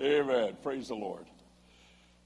[0.00, 0.56] Amen.
[0.62, 1.26] Praise the Lord.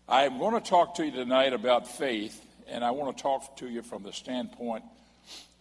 [0.09, 3.69] I'm going to talk to you tonight about faith, and I want to talk to
[3.69, 4.85] you from the standpoint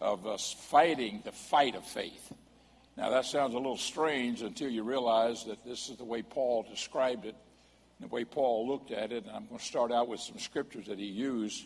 [0.00, 2.32] of us fighting the fight of faith.
[2.96, 6.64] Now, that sounds a little strange until you realize that this is the way Paul
[6.70, 7.34] described it,
[7.98, 9.24] the way Paul looked at it.
[9.24, 11.64] And I'm going to start out with some scriptures that he used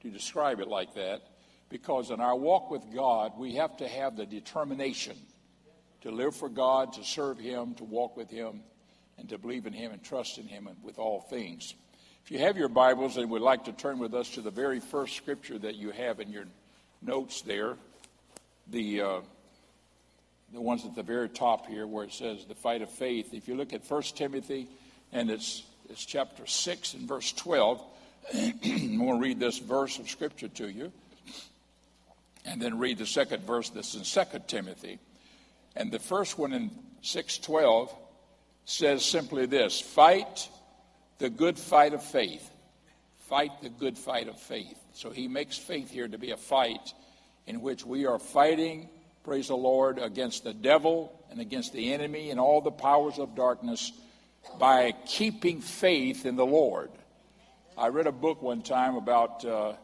[0.00, 1.20] to describe it like that,
[1.68, 5.18] because in our walk with God, we have to have the determination
[6.00, 8.62] to live for God, to serve Him, to walk with Him,
[9.20, 11.74] and to believe in Him and trust in Him with all things.
[12.24, 14.80] If you have your Bibles and would like to turn with us to the very
[14.80, 16.46] first scripture that you have in your
[17.02, 17.76] notes there,
[18.68, 19.20] the uh,
[20.52, 23.32] the ones at the very top here where it says the fight of faith.
[23.32, 24.66] If you look at 1 Timothy
[25.12, 27.82] and it's it's chapter 6 and verse 12,
[28.34, 30.92] I'm going to read this verse of scripture to you
[32.46, 34.98] and then read the second verse that's in 2 Timothy.
[35.76, 36.70] And the first one in
[37.02, 37.94] 612
[38.70, 40.48] says simply this fight
[41.18, 42.48] the good fight of faith.
[43.28, 44.78] Fight the good fight of faith.
[44.94, 46.94] So he makes faith here to be a fight
[47.46, 48.88] in which we are fighting,
[49.22, 53.34] praise the Lord, against the devil and against the enemy and all the powers of
[53.34, 53.92] darkness
[54.58, 56.90] by keeping faith in the Lord.
[57.76, 59.74] I read a book one time about uh,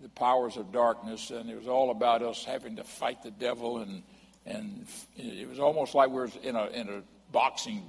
[0.00, 3.78] the powers of darkness, and it was all about us having to fight the devil
[3.78, 4.02] and
[4.46, 4.86] and
[5.16, 7.82] it was almost like we were in a in a boxing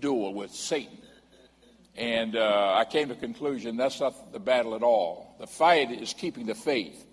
[0.00, 0.98] duel with Satan.
[1.96, 5.36] And uh, I came to the conclusion that's not the battle at all.
[5.38, 7.06] The fight is keeping the faith.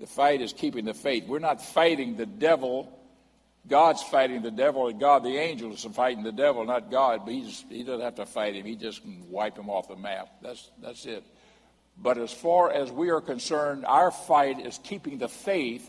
[0.00, 1.26] The fight is keeping the faith.
[1.26, 2.98] We're not fighting the devil.
[3.68, 7.20] God's fighting the devil, and God, the angels, are fighting the devil, not God.
[7.24, 8.66] But he's, he doesn't have to fight him.
[8.66, 10.28] He just can wipe him off the map.
[10.42, 11.22] That's, that's it.
[11.96, 15.88] But as far as we are concerned, our fight is keeping the faith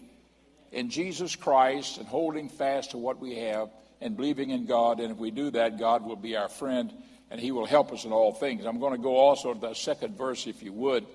[0.72, 3.70] in Jesus Christ and holding fast to what we have
[4.04, 5.00] and believing in God.
[5.00, 6.94] And if we do that, God will be our friend
[7.32, 8.66] and He will help us in all things.
[8.66, 11.06] I'm going to go also to the second verse, if you would,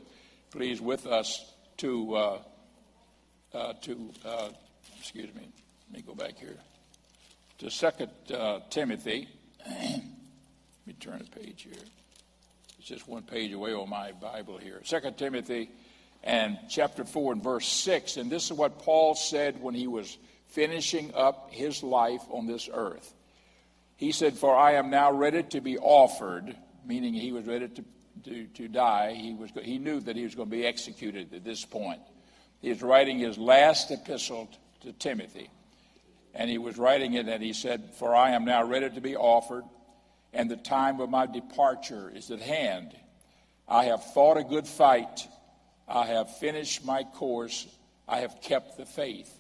[0.50, 2.39] please, with us to, uh,
[3.55, 4.48] uh, to uh,
[4.98, 5.48] excuse me,
[5.91, 6.56] let me go back here,
[7.59, 9.28] to Second uh, Timothy.
[9.69, 10.03] let
[10.87, 11.82] me turn a page here.
[12.78, 14.81] It's just one page away on my Bible here.
[14.84, 15.71] Second Timothy
[16.25, 18.16] and chapter 4 and verse 6.
[18.16, 20.16] And this is what Paul said when he was
[20.48, 23.14] finishing up his life on this earth.
[23.97, 27.84] He said, For I am now ready to be offered, meaning he was ready to,
[28.25, 29.14] to, to die.
[29.14, 32.00] He, was, he knew that he was going to be executed at this point.
[32.60, 34.48] He was writing his last epistle
[34.81, 35.50] to Timothy.
[36.34, 39.16] And he was writing it, and he said, For I am now ready to be
[39.16, 39.65] offered,
[40.32, 42.97] and the time of my departure is at hand.
[43.66, 45.26] I have fought a good fight.
[45.88, 47.66] I have finished my course.
[48.06, 49.38] I have kept the faith.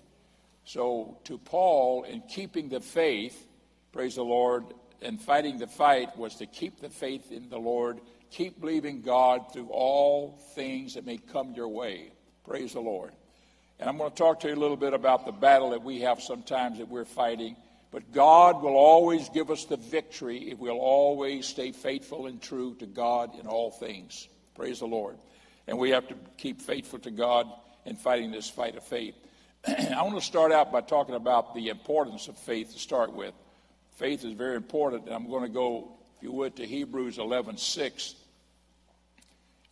[0.68, 3.46] So, to Paul, in keeping the faith,
[3.90, 4.64] praise the Lord,
[5.00, 9.50] and fighting the fight was to keep the faith in the Lord, keep believing God
[9.50, 12.12] through all things that may come your way.
[12.44, 13.12] Praise the Lord.
[13.80, 16.00] And I'm going to talk to you a little bit about the battle that we
[16.00, 17.56] have sometimes that we're fighting.
[17.90, 22.74] But God will always give us the victory if we'll always stay faithful and true
[22.80, 24.28] to God in all things.
[24.54, 25.16] Praise the Lord
[25.68, 27.46] and we have to keep faithful to God
[27.84, 29.14] in fighting this fight of faith.
[29.66, 33.34] I want to start out by talking about the importance of faith to start with.
[33.96, 37.56] Faith is very important, and I'm going to go, if you would, to Hebrews 11
[37.56, 38.14] 6.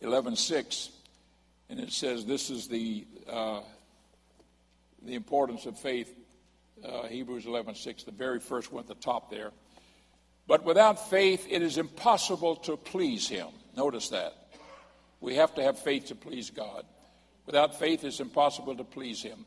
[0.01, 0.89] 11 6,
[1.69, 3.61] and it says this is the, uh,
[5.01, 6.13] the importance of faith.
[6.85, 9.51] Uh, Hebrews 11 6, the very first one at the top there.
[10.45, 13.47] But without faith, it is impossible to please him.
[13.75, 14.33] Notice that.
[15.19, 16.83] We have to have faith to please God.
[17.47, 19.45] Without faith, it's impossible to please Him.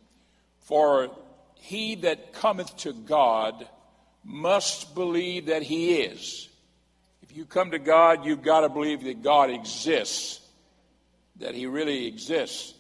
[0.60, 1.10] For
[1.56, 3.68] he that cometh to God
[4.24, 6.48] must believe that He is.
[7.22, 10.40] If you come to God, you've got to believe that God exists,
[11.36, 12.74] that He really exists.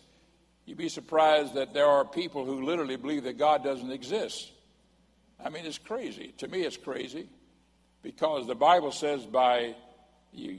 [0.66, 4.50] You'd be surprised that there are people who literally believe that God doesn't exist.
[5.42, 6.34] I mean, it's crazy.
[6.38, 7.28] To me, it's crazy
[8.02, 9.74] because the Bible says by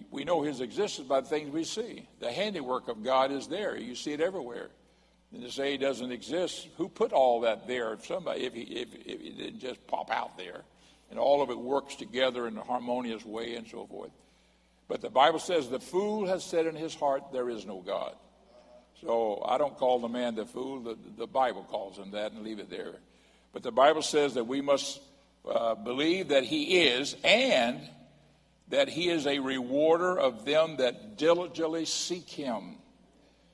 [0.09, 2.07] we know his existence by the things we see.
[2.19, 3.77] The handiwork of God is there.
[3.77, 4.69] You see it everywhere.
[5.33, 7.93] And to say he doesn't exist, who put all that there?
[7.93, 10.61] If somebody, if he, if, if it didn't just pop out there,
[11.09, 14.11] and all of it works together in a harmonious way and so forth.
[14.87, 18.15] But the Bible says the fool has said in his heart, there is no God.
[19.01, 20.81] So I don't call the man the fool.
[20.81, 22.95] The, the Bible calls him that and leave it there.
[23.53, 25.01] But the Bible says that we must
[25.49, 27.81] uh, believe that he is and
[28.69, 32.75] that he is a rewarder of them that diligently seek him.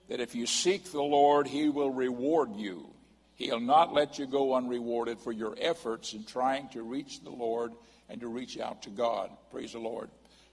[0.10, 2.88] That if you seek the Lord, he will reward you.
[3.36, 7.74] He'll not let you go unrewarded for your efforts in trying to reach the Lord
[8.10, 9.30] and to reach out to God.
[9.52, 10.10] Praise the Lord.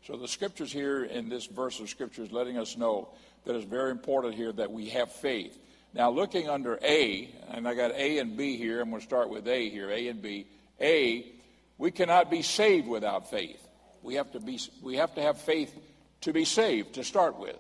[0.06, 3.08] So the scriptures here in this verse of scripture is letting us know
[3.44, 5.58] that it's very important here that we have faith.
[5.94, 9.30] Now, looking under A, and I got A and B here, I'm going to start
[9.30, 10.46] with A here, A and B.
[10.80, 11.32] A,
[11.78, 13.60] we cannot be saved without faith.
[14.02, 15.74] We have to be we have to have faith
[16.22, 17.56] to be saved to start with.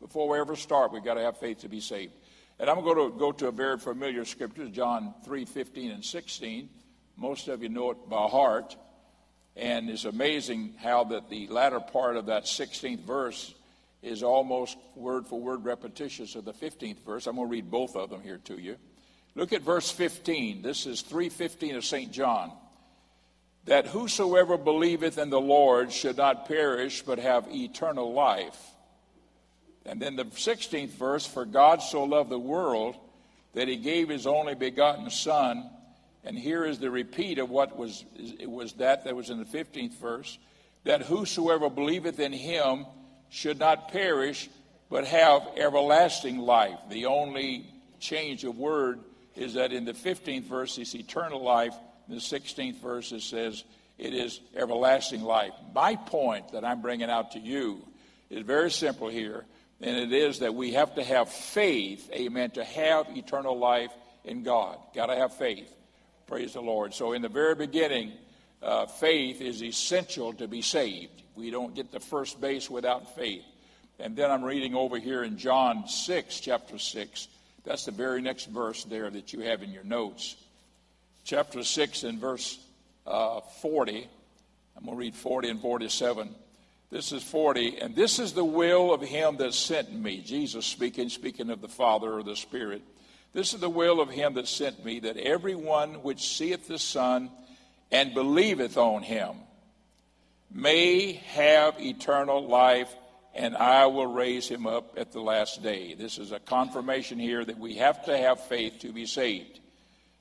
[0.00, 2.12] Before we ever start, we've got to have faith to be saved.
[2.58, 6.68] And I'm going to go to a very familiar scripture, John 3 15 and 16.
[7.16, 8.76] Most of you know it by heart.
[9.56, 13.54] And it's amazing how that the latter part of that 16th verse
[14.02, 17.26] is almost word for word repetitious of the 15th verse.
[17.26, 18.76] I'm going to read both of them here to you.
[19.34, 20.62] Look at verse 15.
[20.62, 22.12] This is 315 of St.
[22.12, 22.52] John.
[23.64, 28.75] That whosoever believeth in the Lord should not perish, but have eternal life.
[29.86, 32.96] And then the 16th verse, for God so loved the world
[33.54, 35.70] that he gave his only begotten Son.
[36.24, 39.44] And here is the repeat of what was, it was that that was in the
[39.44, 40.38] 15th verse,
[40.84, 42.84] that whosoever believeth in him
[43.30, 44.48] should not perish,
[44.90, 46.78] but have everlasting life.
[46.90, 47.66] The only
[48.00, 49.00] change of word
[49.36, 51.74] is that in the 15th verse it's eternal life.
[52.08, 53.64] In the 16th verse it says
[53.98, 55.52] it is everlasting life.
[55.74, 57.86] My point that I'm bringing out to you
[58.30, 59.44] is very simple here,
[59.80, 63.92] and it is that we have to have faith, amen, to have eternal life
[64.24, 64.78] in God.
[64.94, 65.70] Got to have faith.
[66.26, 66.94] Praise the Lord.
[66.94, 68.12] So in the very beginning,
[68.62, 71.22] uh, faith is essential to be saved.
[71.34, 73.44] We don't get the first base without faith.
[73.98, 77.28] And then I'm reading over here in John 6, chapter 6.
[77.64, 80.36] That's the very next verse there that you have in your notes.
[81.24, 82.58] Chapter 6 and verse
[83.06, 84.08] uh, 40.
[84.76, 86.34] I'm going to read 40 and 47.
[86.90, 87.78] This is 40.
[87.78, 90.20] And this is the will of him that sent me.
[90.20, 92.82] Jesus speaking, speaking of the Father or the Spirit.
[93.32, 97.30] This is the will of him that sent me, that everyone which seeth the Son
[97.90, 99.34] and believeth on him
[100.50, 102.94] may have eternal life,
[103.34, 105.94] and I will raise him up at the last day.
[105.94, 109.60] This is a confirmation here that we have to have faith to be saved.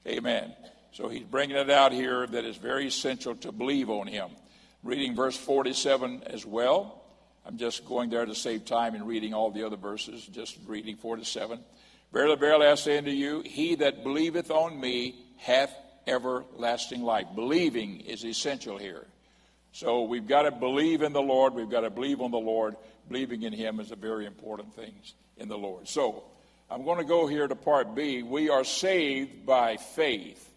[0.06, 0.54] Amen.
[0.92, 4.30] So he's bringing it out here that it's very essential to believe on him.
[4.86, 7.02] Reading verse 47 as well.
[7.44, 10.96] I'm just going there to save time and reading all the other verses, just reading
[10.96, 11.60] 47.
[12.14, 17.26] Verily, verily, I say unto you, he that believeth on me hath everlasting life.
[17.34, 19.08] Believing is essential here.
[19.72, 21.56] So we've got to believe in the Lord.
[21.56, 22.76] We've got to believe on the Lord.
[23.08, 24.94] Believing in Him is a very important thing
[25.38, 25.88] in the Lord.
[25.88, 26.26] So
[26.70, 28.22] I'm going to go here to part B.
[28.22, 30.48] We are saved by faith.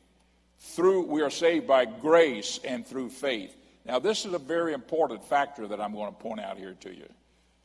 [0.59, 3.55] Through we are saved by grace and through faith.
[3.89, 6.95] Now this is a very important factor that I'm going to point out here to
[6.95, 7.09] you.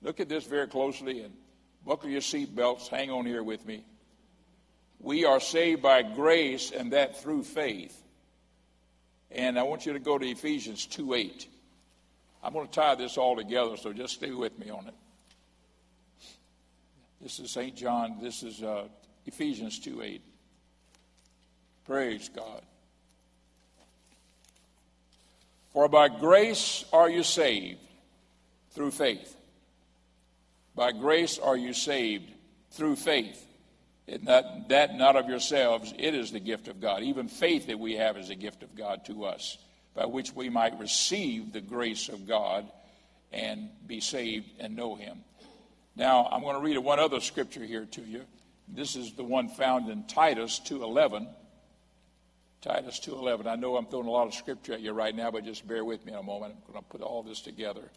[0.02, 1.34] Look at this very closely and
[1.86, 2.88] buckle your seat belts.
[2.88, 3.84] Hang on here with me.
[5.00, 8.02] We are saved by grace and that through faith.
[9.32, 11.48] And I want you to go to Ephesians 2 8.
[12.42, 14.94] I'm going to tie this all together, so just stay with me on it.
[17.22, 17.76] This is St.
[17.76, 18.18] John.
[18.22, 18.88] This is uh,
[19.26, 20.22] Ephesians 2 8.
[21.86, 22.62] Praise God.
[25.74, 27.80] For by grace are you saved
[28.72, 29.36] through faith.
[30.76, 32.32] By grace are you saved
[32.72, 33.46] through faith.
[34.08, 37.04] That not of yourselves, it is the gift of God.
[37.04, 39.58] Even faith that we have is a gift of God to us,
[39.96, 42.70] by which we might receive the grace of God
[43.32, 45.24] and be saved and know Him.
[45.96, 48.22] Now, I'm going to read one other scripture here to you.
[48.68, 51.28] This is the one found in Titus 2:11.
[52.64, 53.46] Titus 2:11.
[53.46, 55.84] I know I'm throwing a lot of scripture at you right now, but just bear
[55.84, 56.56] with me in a moment.
[56.66, 57.92] I'm going to put all this together.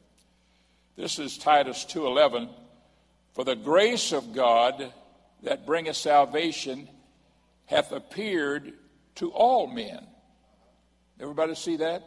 [0.96, 2.52] This is Titus 2:11.
[3.32, 4.92] For the grace of God
[5.42, 6.88] that bringeth salvation
[7.66, 8.72] hath appeared
[9.16, 10.04] to all men.
[11.20, 12.02] Everybody see that?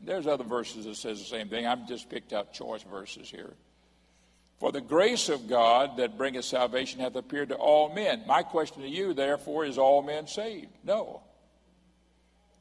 [0.00, 1.66] There's other verses that says the same thing.
[1.66, 3.54] I've just picked out choice verses here.
[4.58, 8.24] For the grace of God that bringeth salvation hath appeared to all men.
[8.26, 10.72] My question to you, therefore, is all men saved?
[10.82, 11.22] No.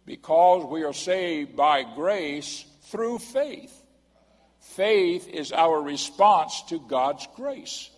[0.07, 3.83] Because we are saved by grace through faith.
[4.61, 7.89] Faith is our response to God's grace.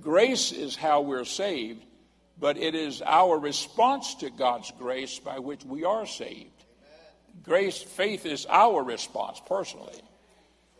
[0.00, 1.84] Grace is how we're saved,
[2.40, 6.50] but it is our response to God's grace by which we are saved.
[7.42, 10.00] Grace, faith is our response personally.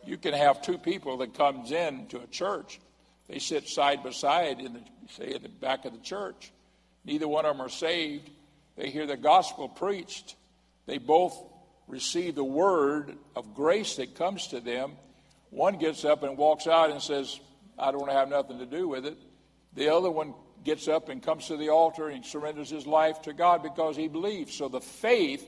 [0.07, 2.79] You can have two people that comes in to a church.
[3.27, 6.51] They sit side by side in the say in the back of the church.
[7.03, 8.31] Neither one of them are saved.
[8.77, 10.35] They hear the gospel preached.
[10.85, 11.37] They both
[11.87, 14.93] receive the word of grace that comes to them.
[15.49, 17.39] One gets up and walks out and says,
[17.77, 19.17] I don't want to have nothing to do with it.
[19.73, 23.33] The other one gets up and comes to the altar and surrenders his life to
[23.33, 24.55] God because he believes.
[24.55, 25.45] So the faith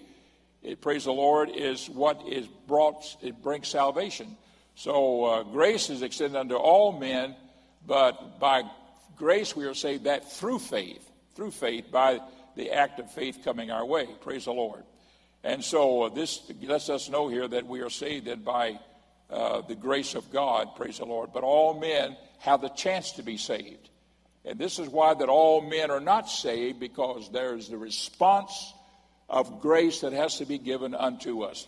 [0.63, 4.35] it, praise the Lord, is what is brought, it brings salvation.
[4.75, 7.35] So uh, grace is extended unto all men,
[7.85, 8.63] but by
[9.15, 12.19] grace we are saved that through faith, through faith, by
[12.57, 14.07] the act of faith coming our way.
[14.21, 14.83] Praise the Lord.
[15.43, 18.79] And so uh, this lets us know here that we are saved by
[19.29, 21.29] uh, the grace of God, praise the Lord.
[21.33, 23.89] But all men have the chance to be saved.
[24.43, 28.73] And this is why that all men are not saved, because there's the response
[29.29, 31.67] of grace that has to be given unto us.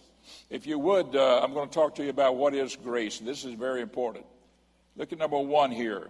[0.49, 3.19] If you would, uh, I'm going to talk to you about what is grace.
[3.19, 4.25] This is very important.
[4.95, 6.07] Look at number one here.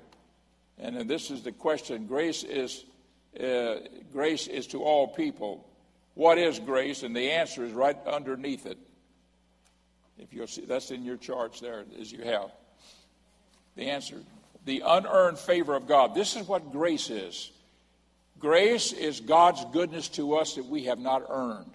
[0.77, 2.05] And this is the question.
[2.05, 2.85] Grace is,
[3.37, 3.75] uh,
[4.11, 5.67] grace is to all people.
[6.13, 7.03] What is grace?
[7.03, 8.77] And the answer is right underneath it.
[10.17, 12.51] If you'll see, that's in your charts there as you have.
[13.75, 14.17] The answer
[14.65, 16.13] the unearned favor of God.
[16.13, 17.51] This is what grace is.
[18.37, 21.71] Grace is God's goodness to us that we have not earned.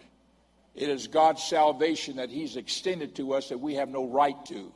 [0.74, 4.72] It is God's salvation that He's extended to us that we have no right to.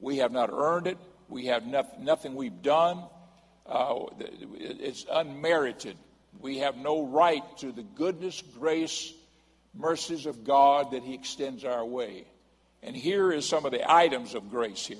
[0.00, 0.98] We have not earned it.
[1.28, 3.04] We have nothing we've done.
[3.66, 5.96] Uh, it's unmerited.
[6.40, 9.12] We have no right to the goodness, grace,
[9.74, 12.24] mercies of God that He extends our way.
[12.82, 14.98] And here is some of the items of grace here.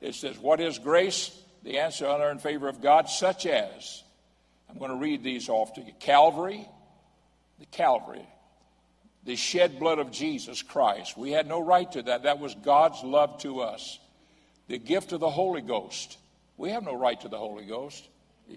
[0.00, 1.36] It says, What is grace?
[1.62, 4.02] The answer, unearned favor of God, such as
[4.70, 5.92] I'm going to read these off to you.
[5.98, 6.66] Calvary,
[7.58, 8.26] the Calvary,
[9.24, 11.16] the shed blood of Jesus Christ.
[11.16, 12.22] We had no right to that.
[12.22, 13.98] That was God's love to us.
[14.68, 16.18] The gift of the Holy Ghost.
[16.56, 18.06] We have no right to the Holy Ghost.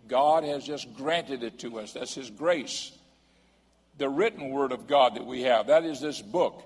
[0.08, 1.94] God has just granted it to us.
[1.94, 2.92] That's His grace.
[3.98, 6.64] The written word of God that we have, that is this book.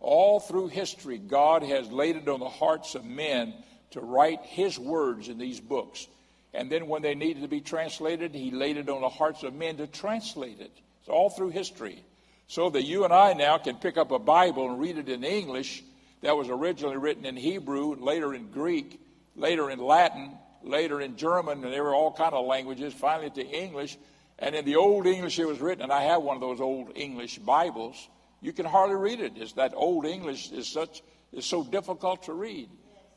[0.00, 3.54] All through history, God has laid it on the hearts of men
[3.92, 6.06] to write His words in these books.
[6.54, 9.54] And then when they needed to be translated, he laid it on the hearts of
[9.54, 10.70] men to translate it.
[11.00, 12.02] It's all through history.
[12.46, 15.24] So that you and I now can pick up a Bible and read it in
[15.24, 15.82] English
[16.22, 19.00] that was originally written in Hebrew, later in Greek,
[19.34, 20.30] later in Latin,
[20.64, 23.96] later in German, and there were all kind of languages, finally to English.
[24.38, 26.92] And in the Old English it was written, and I have one of those old
[26.96, 28.08] English Bibles.
[28.40, 29.34] You can hardly read it.
[29.36, 31.02] It's that old English is such
[31.32, 32.68] is so difficult to read.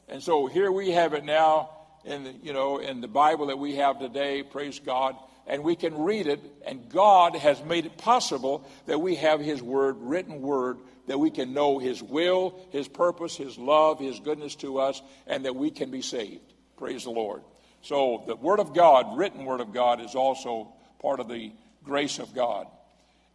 [0.08, 1.70] And so here we have it now
[2.06, 5.76] in the, you know, in the Bible that we have today, praise God, and we
[5.76, 10.42] can read it, and God has made it possible that we have His Word, written
[10.42, 10.78] Word,
[11.08, 15.46] that we can know His will, His purpose, His love, His goodness to us, and
[15.46, 16.54] that we can be saved.
[16.78, 17.42] Praise the Lord.
[17.82, 21.52] So the Word of God, written Word of God, is also part of the
[21.84, 22.68] grace of God.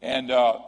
[0.00, 0.58] And uh,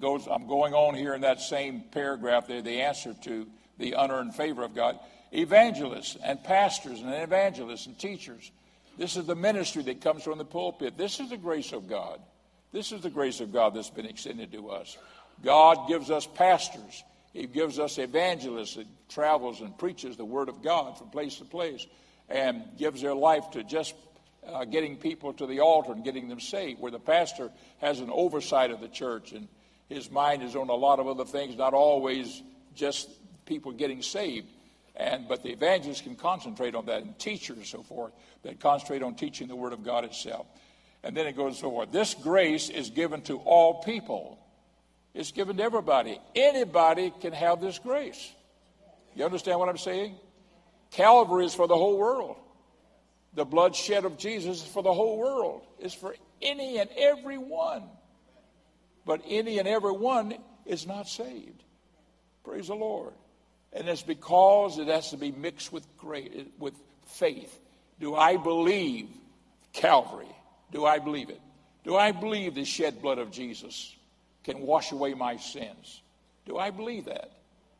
[0.00, 3.46] goes, I'm going on here in that same paragraph there, the answer to
[3.78, 4.98] the unearned favor of God
[5.30, 8.50] evangelists and pastors and evangelists and teachers.
[8.96, 10.96] This is the ministry that comes from the pulpit.
[10.96, 12.18] This is the grace of God.
[12.72, 14.96] This is the grace of God that's been extended to us.
[15.44, 17.04] God gives us pastors.
[17.32, 21.44] He gives us evangelists that travels and preaches the word of God from place to
[21.44, 21.86] place
[22.28, 23.94] and gives their life to just
[24.46, 28.10] uh, getting people to the altar and getting them saved, where the pastor has an
[28.10, 29.48] oversight of the church and
[29.88, 32.42] his mind is on a lot of other things, not always
[32.74, 33.08] just
[33.46, 34.46] people getting saved.
[34.94, 39.02] And, but the evangelists can concentrate on that, and teachers and so forth that concentrate
[39.02, 40.46] on teaching the Word of God itself.
[41.04, 41.92] And then it goes so forth.
[41.92, 44.38] This grace is given to all people.
[45.14, 46.20] It's given to everybody.
[46.34, 48.32] Anybody can have this grace.
[49.14, 50.16] You understand what I'm saying?
[50.90, 52.36] Calvary is for the whole world.
[53.34, 55.62] The bloodshed of Jesus is for the whole world.
[55.78, 57.84] It's for any and every one.
[59.04, 60.34] But any and every one
[60.66, 61.62] is not saved.
[62.44, 63.12] Praise the Lord.
[63.72, 66.74] And it's because it has to be mixed with great, with
[67.06, 67.58] faith.
[68.00, 69.08] Do I believe
[69.72, 70.34] Calvary?
[70.72, 71.40] Do I believe it?
[71.84, 73.94] Do I believe the shed blood of Jesus
[74.44, 76.02] can wash away my sins?
[76.46, 77.30] Do I believe that?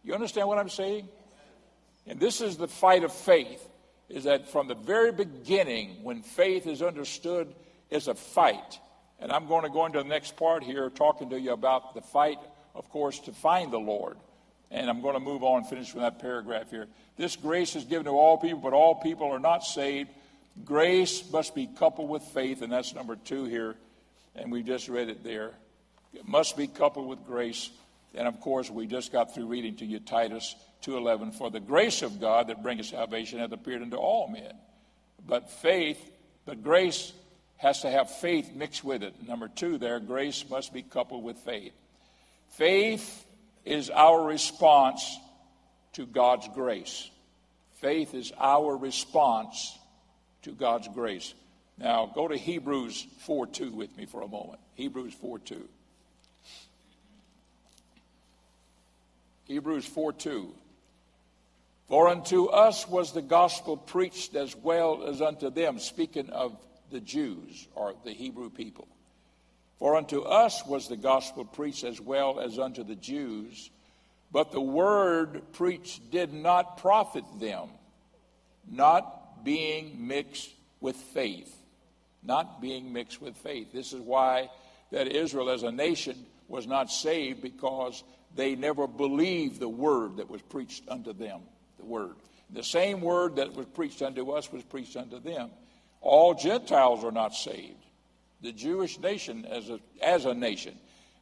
[0.04, 1.08] You understand what I'm saying?
[2.08, 3.62] And this is the fight of faith,
[4.08, 7.54] is that from the very beginning, when faith is understood,
[7.90, 8.78] is a fight.
[9.20, 12.00] And I'm going to go into the next part here, talking to you about the
[12.00, 12.38] fight,
[12.74, 14.16] of course, to find the Lord.
[14.70, 16.86] And I'm going to move on and finish with that paragraph here.
[17.16, 20.10] This grace is given to all people, but all people are not saved.
[20.64, 23.74] Grace must be coupled with faith, and that's number two here.
[24.34, 25.52] And we just read it there.
[26.14, 27.70] It must be coupled with grace.
[28.14, 31.32] And of course, we just got through reading to you Titus 2:11.
[31.32, 34.52] For the grace of God that bringeth salvation hath appeared unto all men.
[35.26, 36.10] But faith,
[36.44, 37.12] but grace
[37.56, 39.26] has to have faith mixed with it.
[39.26, 41.72] Number two, there, grace must be coupled with faith.
[42.50, 43.26] Faith
[43.64, 45.18] is our response
[45.94, 47.10] to God's grace.
[47.74, 49.76] Faith is our response
[50.42, 51.34] to God's grace.
[51.76, 54.60] Now, go to Hebrews 4 2 with me for a moment.
[54.74, 55.68] Hebrews 4 2.
[59.44, 60.54] Hebrews 4 2.
[61.88, 66.56] For unto us was the gospel preached as well as unto them, speaking of
[66.90, 68.86] the Jews or the Hebrew people.
[69.78, 73.70] For unto us was the gospel preached as well as unto the Jews,
[74.30, 77.68] but the word preached did not profit them,
[78.70, 81.54] not being mixed with faith.
[82.22, 83.72] Not being mixed with faith.
[83.72, 84.50] This is why
[84.90, 88.02] that Israel as a nation was not saved because
[88.34, 91.40] they never believed the word that was preached unto them
[91.78, 92.14] the word.
[92.50, 95.50] The same word that was preached unto us was preached unto them.
[96.00, 97.84] All Gentiles are not saved.
[98.40, 100.78] The Jewish nation, as a, as a nation,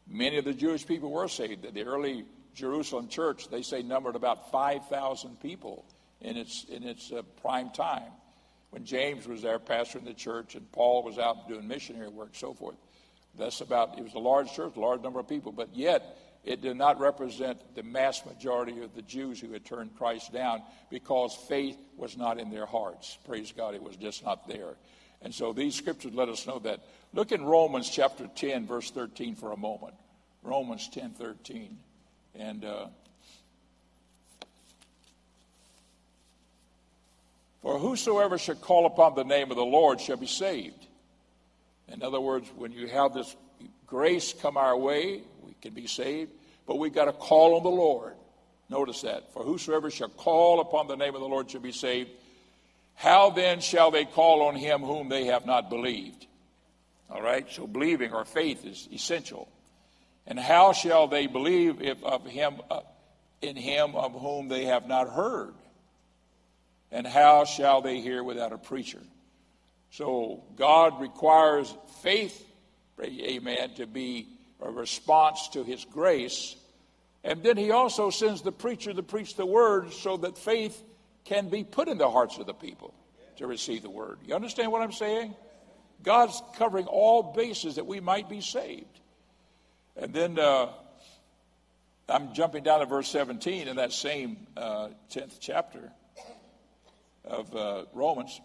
[0.07, 1.63] many of the Jewish people were saved.
[1.73, 5.85] The early Jerusalem church, they say, numbered about 5,000 people
[6.21, 8.13] in its, in its uh, prime time.
[8.71, 12.53] When James was there pastoring the church and Paul was out doing missionary work, so
[12.53, 12.77] forth.
[13.39, 16.63] That's about, it was a large church, a large number of people, but yet it
[16.63, 21.35] did not represent the mass majority of the Jews who had turned Christ down because
[21.35, 23.19] faith was not in their hearts.
[23.27, 24.77] Praise God, it was just not there.
[25.23, 26.81] And so these scriptures let us know that.
[27.13, 29.95] Look in Romans chapter 10, verse 13 for a moment.
[30.45, 31.79] Romans 10, 13.
[32.37, 32.87] And uh,
[37.61, 40.87] for whosoever shall call upon the name of the Lord shall be saved.
[41.89, 43.35] In other words, when you have this
[43.87, 45.23] grace come our way,
[45.63, 46.33] can be saved,
[46.67, 48.15] but we've got to call on the Lord.
[48.69, 49.33] Notice that.
[49.33, 52.11] For whosoever shall call upon the name of the Lord shall be saved.
[52.95, 56.27] How then shall they call on him whom they have not believed?
[57.11, 59.49] All right, so believing or faith is essential.
[60.27, 62.81] And how shall they believe if of him uh,
[63.43, 65.55] in him of whom they have not heard?
[66.91, 69.03] And how shall they hear without a preacher?
[69.91, 71.73] So God requires
[72.03, 72.45] faith,
[73.01, 74.27] amen, to be
[74.61, 76.57] a response to his grace.
[77.25, 80.83] And then he also sends the preacher to preach the word so that faith
[81.25, 82.95] can be put in the hearts of the people
[83.37, 84.19] to receive the word.
[84.25, 85.35] You understand what I'm saying?
[86.03, 89.01] God's covering all bases that we might be saved.
[89.97, 90.69] And then uh,
[92.09, 95.91] I'm jumping down to verse 17 in that same uh, 10th chapter
[97.25, 98.41] of uh, Romans.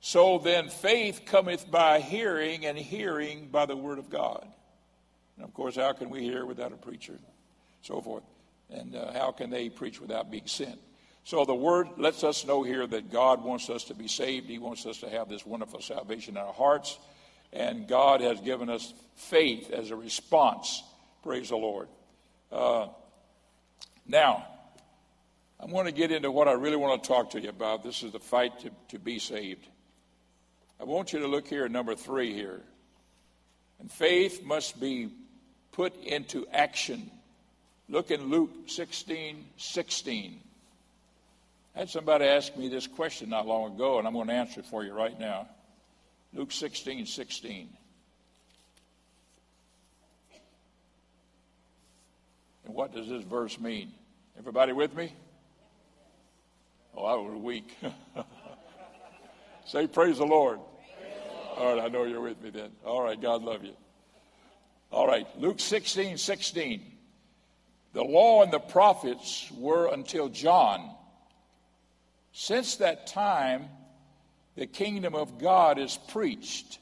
[0.00, 4.46] So then faith cometh by hearing, and hearing by the word of God.
[5.38, 7.16] And of course, how can we hear without a preacher?
[7.82, 8.24] So forth.
[8.70, 10.80] And uh, how can they preach without being sent?
[11.22, 14.48] So the word lets us know here that God wants us to be saved.
[14.48, 16.98] He wants us to have this wonderful salvation in our hearts.
[17.52, 20.82] And God has given us faith as a response.
[21.22, 21.88] Praise the Lord.
[22.50, 22.88] Uh,
[24.06, 24.44] now,
[25.60, 27.84] I'm going to get into what I really want to talk to you about.
[27.84, 29.68] This is the fight to, to be saved.
[30.80, 32.62] I want you to look here at number three here.
[33.78, 35.10] And faith must be
[35.78, 37.08] put into action.
[37.88, 40.40] Look in Luke 16 16.
[41.76, 44.58] I had somebody ask me this question not long ago, and I'm going to answer
[44.58, 45.48] it for you right now.
[46.34, 47.68] Luke 16 16.
[52.64, 53.92] And what does this verse mean?
[54.36, 55.12] Everybody with me?
[56.96, 57.72] Oh, I was weak.
[59.64, 59.94] Say, praise the.
[59.94, 60.58] Praise the Lord.
[61.56, 62.72] All right, I know you're with me then.
[62.84, 63.74] All right, God love you.
[64.90, 66.82] All right, Luke 16 16.
[67.92, 70.90] The law and the prophets were until John.
[72.32, 73.68] Since that time,
[74.54, 76.78] the kingdom of God is preached,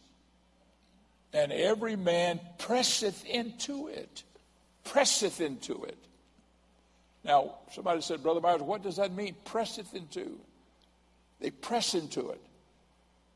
[1.32, 4.24] and every man presseth into it.
[4.84, 5.98] Presseth into it.
[7.24, 9.34] Now, somebody said, Brother Myers, what does that mean?
[9.44, 10.38] Presseth into.
[11.40, 12.40] They press into it.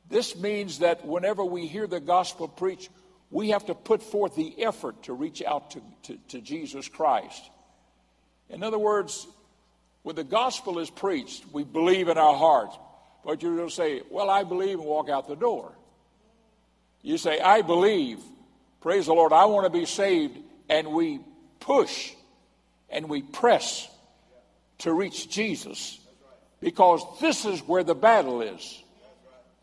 [0.09, 2.89] This means that whenever we hear the gospel preached,
[3.31, 7.43] we have to put forth the effort to reach out to, to, to Jesus Christ.
[8.49, 9.27] In other words,
[10.03, 12.77] when the gospel is preached, we believe in our hearts.
[13.25, 15.73] But you don't say, Well, I believe, and walk out the door.
[17.03, 18.19] You say, I believe,
[18.81, 20.39] praise the Lord, I want to be saved,
[20.69, 21.21] and we
[21.61, 22.13] push
[22.89, 23.89] and we press
[24.79, 25.99] to reach Jesus
[26.61, 28.83] because this is where the battle is.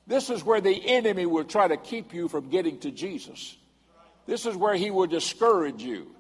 [0.08, 3.57] This is where the enemy will try to keep you from getting to Jesus.
[4.28, 6.12] This is where he will discourage you.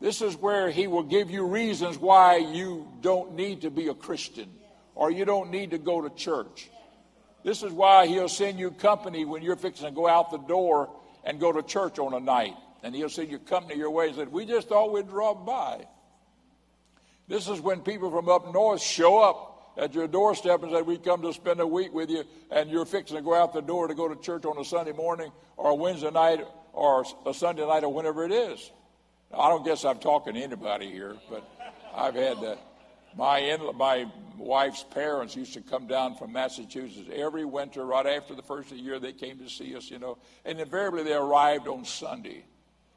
[0.00, 3.94] This is where he will give you reasons why you don't need to be a
[3.94, 4.48] Christian
[4.94, 6.70] or you don't need to go to church.
[7.42, 10.90] This is why he'll send you company when you're fixing to go out the door
[11.24, 12.54] and go to church on a night.
[12.82, 15.86] And he'll send you company your way and say, We just thought we'd drop by.
[17.26, 20.98] This is when people from up north show up at your doorstep and say, We
[20.98, 23.88] come to spend a week with you, and you're fixing to go out the door
[23.88, 26.40] to go to church on a Sunday morning or a Wednesday night
[26.78, 28.70] or a Sunday night or whenever it is.
[29.36, 31.42] I don't guess I'm talking to anybody here, but
[31.94, 32.56] I've had uh,
[33.16, 34.06] my in, my
[34.38, 38.78] wife's parents used to come down from Massachusetts every winter, right after the first of
[38.78, 39.00] the year.
[39.00, 42.44] They came to see us, you know, and invariably they arrived on Sunday,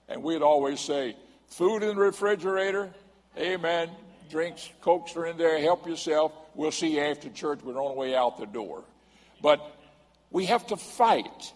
[0.08, 1.18] and we'd always say,
[1.48, 2.94] "Food in the refrigerator,
[3.38, 3.90] amen.
[4.30, 5.60] Drinks, cokes are in there.
[5.60, 6.32] Help yourself.
[6.56, 7.60] We'll see you after church.
[7.64, 8.84] We're on the way out the door."
[9.42, 9.60] But
[10.30, 11.52] we have to fight,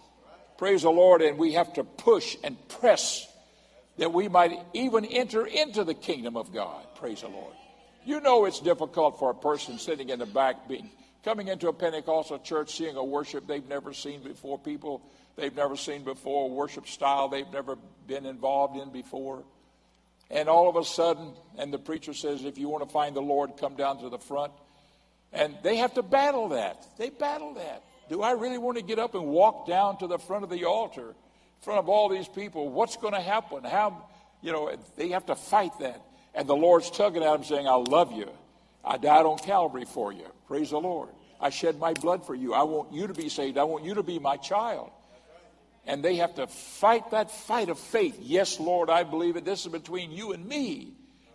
[0.58, 3.26] praise the Lord, and we have to push and press
[3.98, 6.84] that we might even enter into the kingdom of God.
[6.96, 7.54] Praise the Lord.
[8.04, 10.90] You know it's difficult for a person sitting in the back being
[11.26, 15.02] coming into a Pentecostal church seeing a worship they've never seen before, people
[15.34, 19.42] they've never seen before, worship style they've never been involved in before.
[20.30, 23.22] And all of a sudden, and the preacher says, if you want to find the
[23.22, 24.52] Lord, come down to the front.
[25.32, 26.86] And they have to battle that.
[26.96, 27.82] They battle that.
[28.08, 30.64] Do I really want to get up and walk down to the front of the
[30.64, 31.14] altar in
[31.62, 32.68] front of all these people?
[32.68, 33.64] What's going to happen?
[33.64, 34.04] How,
[34.42, 36.00] you know, they have to fight that.
[36.34, 38.30] And the Lord's tugging at them saying, I love you.
[38.84, 40.26] I died on Calvary for you.
[40.46, 41.08] Praise the Lord.
[41.40, 42.54] I shed my blood for you.
[42.54, 43.58] I want you to be saved.
[43.58, 44.90] I want you to be my child.
[45.86, 48.18] And they have to fight that fight of faith.
[48.20, 49.44] Yes, Lord, I believe it.
[49.44, 50.92] This is between you and me.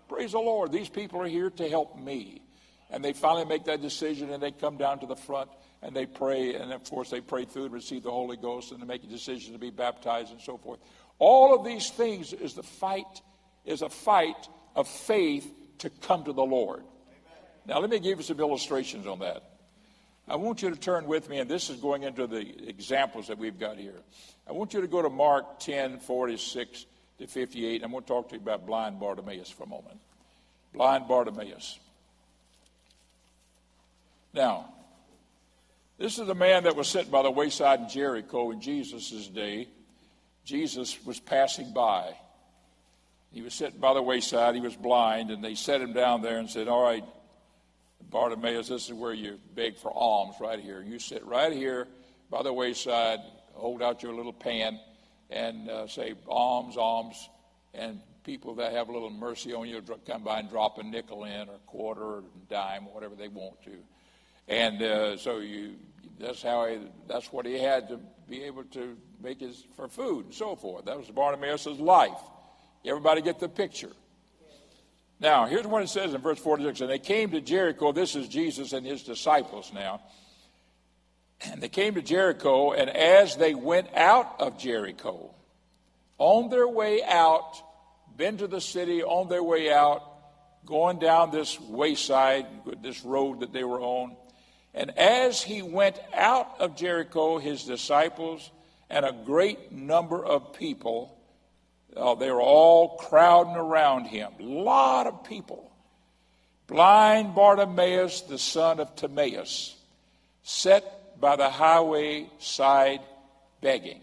[0.07, 0.71] Praise the Lord.
[0.71, 2.41] These people are here to help me.
[2.89, 5.49] And they finally make that decision and they come down to the front
[5.81, 6.55] and they pray.
[6.55, 9.07] And of course, they pray through and receive the Holy Ghost and they make a
[9.07, 10.79] decision to be baptized and so forth.
[11.19, 13.21] All of these things is the fight,
[13.65, 16.83] is a fight of faith to come to the Lord.
[17.65, 19.43] Now, let me give you some illustrations on that.
[20.27, 23.37] I want you to turn with me, and this is going into the examples that
[23.37, 23.99] we've got here.
[24.47, 26.85] I want you to go to Mark 10 46
[27.19, 27.83] to 58.
[27.83, 29.99] I'm going to talk to you about blind Bartimaeus for a moment.
[30.73, 31.79] Blind Bartimaeus.
[34.33, 34.73] Now,
[36.01, 39.67] this is the man that was sitting by the wayside in Jericho in Jesus' day.
[40.43, 42.15] Jesus was passing by.
[43.31, 44.55] He was sitting by the wayside.
[44.55, 47.03] He was blind, and they set him down there and said, All right,
[48.09, 50.81] Bartimaeus, this is where you beg for alms right here.
[50.81, 51.87] You sit right here
[52.31, 53.19] by the wayside,
[53.53, 54.79] hold out your little pan,
[55.29, 57.29] and uh, say, Alms, alms.
[57.75, 61.25] And people that have a little mercy on you come by and drop a nickel
[61.25, 63.77] in, or a quarter, or a dime, or whatever they want to.
[64.47, 65.75] And uh, so you,
[66.19, 70.25] that's how he, that's what he had to be able to make his for food
[70.25, 70.85] and so forth.
[70.85, 72.19] That was Bartimaeus' life.
[72.85, 73.91] Everybody get the picture.
[75.19, 76.81] Now, here's what it says in verse 46.
[76.81, 77.91] And they came to Jericho.
[77.91, 80.01] This is Jesus and his disciples now.
[81.41, 85.33] And they came to Jericho, and as they went out of Jericho,
[86.17, 87.55] on their way out,
[88.15, 90.03] been to the city, on their way out,
[90.65, 92.45] going down this wayside,
[92.81, 94.15] this road that they were on.
[94.73, 98.49] And as he went out of Jericho, his disciples
[98.89, 101.17] and a great number of people
[101.95, 104.31] uh, they were all crowding around him.
[104.39, 105.71] A lot of people.
[106.67, 109.75] Blind Bartimaeus, the son of Timaeus,
[110.43, 113.01] sat by the highway side
[113.59, 114.01] begging.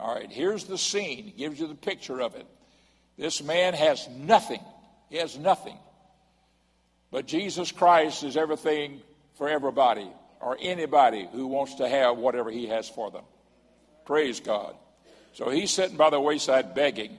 [0.00, 1.28] All right, here's the scene.
[1.28, 2.46] It gives you the picture of it.
[3.16, 4.60] This man has nothing.
[5.08, 5.78] He has nothing.
[7.12, 9.00] But Jesus Christ is everything
[9.42, 10.06] for everybody
[10.40, 13.24] or anybody who wants to have whatever he has for them.
[14.04, 14.76] Praise God.
[15.32, 17.18] So he's sitting by the wayside begging.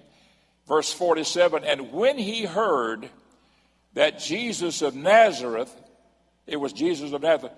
[0.65, 3.09] Verse 47 And when he heard
[3.93, 5.69] that Jesus of Nazareth,
[6.47, 7.51] it was Jesus of Nazareth,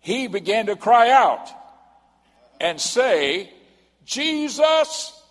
[0.00, 1.48] he began to cry out
[2.60, 3.48] and say,
[4.04, 5.22] Jesus,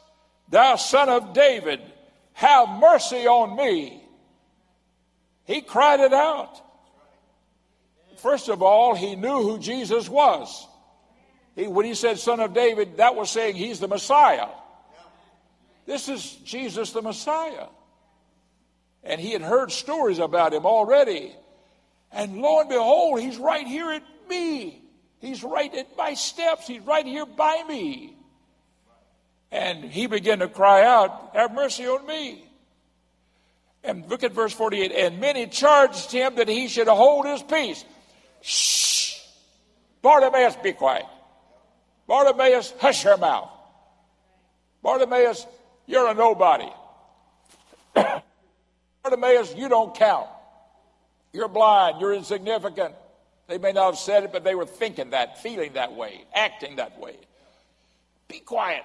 [0.50, 1.82] thou son of David,
[2.32, 4.02] have mercy on me.
[5.44, 6.62] He cried it out.
[8.22, 10.68] First of all, he knew who Jesus was.
[11.56, 14.48] He, when he said son of David, that was saying he's the Messiah.
[15.86, 17.68] This is Jesus the Messiah.
[19.04, 21.34] And he had heard stories about him already.
[22.12, 24.82] And lo and behold, he's right here at me.
[25.20, 26.68] He's right at my steps.
[26.68, 28.16] He's right here by me.
[29.52, 32.46] And he began to cry out, Have mercy on me.
[33.84, 34.92] And look at verse 48.
[34.92, 37.84] And many charged him that he should hold his peace.
[38.42, 39.20] Shh.
[40.02, 41.06] Bartimaeus, be quiet.
[42.08, 43.50] Bartimaeus, hush your mouth.
[44.82, 45.46] Bartimaeus,
[45.86, 46.70] you're a nobody.
[49.04, 50.28] Bartimaeus, you don't count.
[51.34, 52.02] You're blind.
[52.02, 52.96] You're insignificant.
[53.48, 56.78] They may not have said it, but they were thinking that, feeling that way, acting
[56.78, 57.18] that way.
[58.28, 58.84] Be quiet.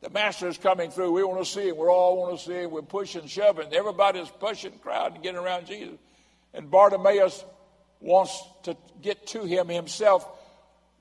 [0.00, 1.12] The master is coming through.
[1.12, 1.76] We want to see him.
[1.76, 2.72] We all want to see him.
[2.72, 3.72] We're pushing, shoving.
[3.72, 5.96] Everybody's pushing, crowding, getting around Jesus.
[6.52, 7.44] And Bartimaeus
[8.02, 10.28] wants to get to him himself,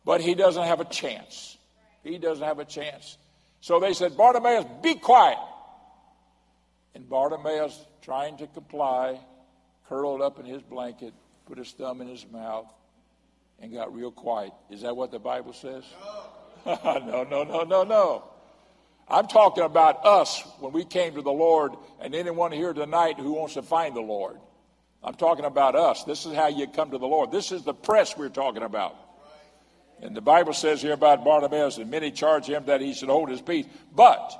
[0.05, 1.57] but he doesn't have a chance.
[2.03, 3.17] He doesn't have a chance.
[3.59, 5.37] So they said, Bartimaeus, be quiet.
[6.95, 9.19] And Bartimaeus, trying to comply,
[9.87, 11.13] curled up in his blanket,
[11.45, 12.67] put his thumb in his mouth,
[13.59, 14.53] and got real quiet.
[14.69, 15.83] Is that what the Bible says?
[16.65, 18.23] no, no, no, no, no.
[19.07, 23.33] I'm talking about us when we came to the Lord, and anyone here tonight who
[23.33, 24.37] wants to find the Lord.
[25.03, 26.03] I'm talking about us.
[26.03, 27.31] This is how you come to the Lord.
[27.31, 28.95] This is the press we're talking about.
[30.01, 33.29] And the Bible says here about Bartimaeus, and many charged him that he should hold
[33.29, 33.65] his peace.
[33.95, 34.33] But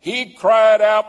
[0.00, 1.06] he cried out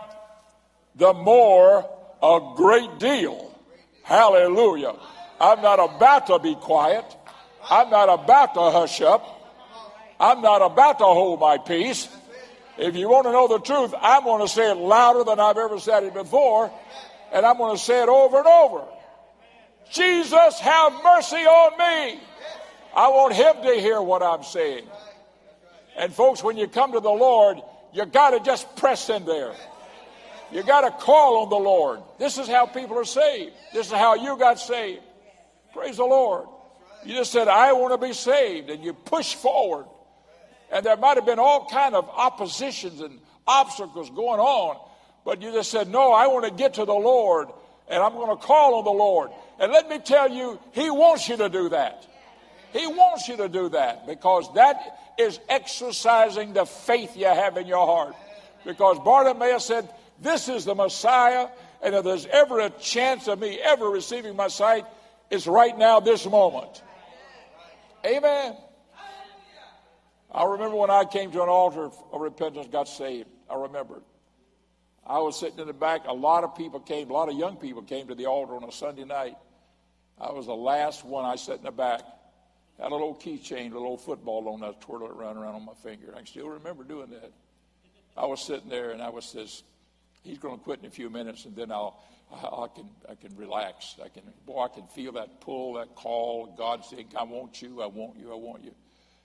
[0.96, 1.90] the more
[2.22, 3.58] a great deal.
[4.04, 4.96] Hallelujah.
[5.40, 7.06] I'm not about to be quiet.
[7.70, 9.36] I'm not about to hush up.
[10.20, 12.08] I'm not about to hold my peace.
[12.78, 15.58] If you want to know the truth, I'm going to say it louder than I've
[15.58, 16.72] ever said it before,
[17.32, 18.86] and I'm going to say it over and over.
[19.92, 22.22] Jesus, have mercy on me.
[22.96, 24.86] I want him to hear what I'm saying.
[25.98, 27.58] And folks, when you come to the Lord,
[27.94, 29.54] you got to just press in there.
[30.52, 32.02] You got to call on the Lord.
[32.18, 33.54] This is how people are saved.
[33.74, 35.02] This is how you got saved.
[35.74, 36.48] Praise the Lord.
[37.06, 39.86] You just said, I want to be saved, and you push forward.
[40.72, 44.78] And there might have been all kind of oppositions and obstacles going on,
[45.30, 47.50] but you just said, No, I want to get to the Lord,
[47.88, 49.30] and I'm going to call on the Lord.
[49.60, 52.08] And let me tell you, He wants you to do that.
[52.74, 57.68] He wants you to do that because that is exercising the faith you have in
[57.68, 58.16] your heart.
[58.66, 59.88] Because Bartimaeus said,
[60.20, 61.50] This is the Messiah,
[61.84, 64.84] and if there's ever a chance of me ever receiving my sight,
[65.30, 66.82] it's right now, this moment.
[68.04, 68.56] Amen.
[70.32, 73.30] I remember when I came to an altar of repentance, got saved.
[73.48, 74.02] I remember
[75.10, 76.06] I was sitting in the back.
[76.06, 78.64] A lot of people came, a lot of young people came to the altar on
[78.64, 79.36] a Sunday night.
[80.22, 81.26] I was the last one.
[81.26, 82.02] I sat in the back.
[82.80, 85.74] Had a little keychain, a little football on that, twirl it around around on my
[85.84, 86.14] finger.
[86.16, 87.32] I still remember doing that.
[88.16, 89.64] I was sitting there and I was says,
[90.22, 93.16] he's going to quit in a few minutes and then I'll, I, I, can, I
[93.16, 93.96] can relax.
[94.04, 96.54] I can, boy, I can feel that pull, that call.
[96.56, 98.76] God saying, I want you, I want you, I want you.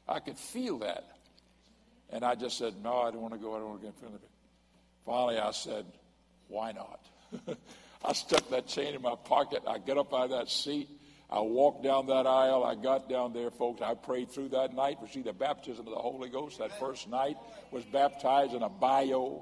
[0.08, 1.04] I could feel that.
[2.08, 3.54] And I just said, No, I don't want to go.
[3.54, 4.28] I don't want to get in front of it.
[5.04, 5.86] Finally, I said,
[6.48, 7.00] Why not?
[8.04, 9.62] I stuck that chain in my pocket.
[9.66, 10.88] I get up out of that seat.
[11.30, 12.64] I walked down that aisle.
[12.64, 13.80] I got down there, folks.
[13.80, 16.58] I prayed through that night, received the baptism of the Holy Ghost.
[16.58, 17.36] That first night
[17.70, 19.40] was baptized in a bayou.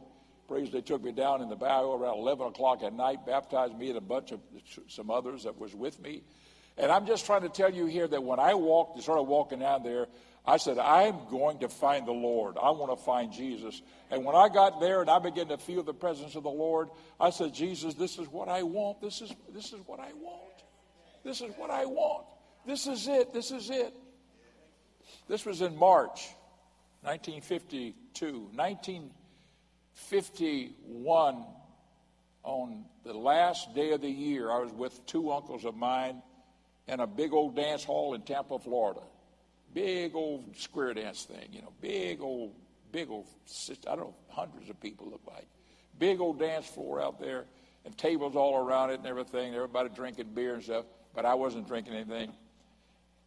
[0.49, 3.89] Praise, they took me down in the bayou around 11 o'clock at night, baptized me
[3.89, 4.41] and a bunch of
[4.89, 6.23] some others that was with me.
[6.79, 9.83] And I'm just trying to tell you here that when I walked, started walking down
[9.83, 10.07] there,
[10.45, 12.57] I said, I'm going to find the Lord.
[12.61, 13.81] I want to find Jesus.
[14.11, 16.89] And when I got there and I began to feel the presence of the Lord,
[17.21, 19.01] I said, Jesus, this is what I want.
[19.01, 20.65] This is, this is what I want.
[21.23, 22.27] This is what I want.
[22.67, 23.33] This is it.
[23.33, 23.95] This is it.
[25.29, 26.29] This was in March
[27.03, 28.49] 1952.
[28.55, 31.45] 1951,
[32.43, 36.21] on the last day of the year, I was with two uncles of mine
[36.89, 39.03] in a big old dance hall in Tampa, Florida.
[39.75, 42.53] Big old square dance thing, you know, big old,
[42.91, 43.27] big old,
[43.91, 45.47] I don't know, hundreds of people look like.
[45.99, 47.45] Big old dance floor out there
[47.85, 49.55] and tables all around it and everything.
[49.55, 52.33] Everybody drinking beer and stuff, but I wasn't drinking anything.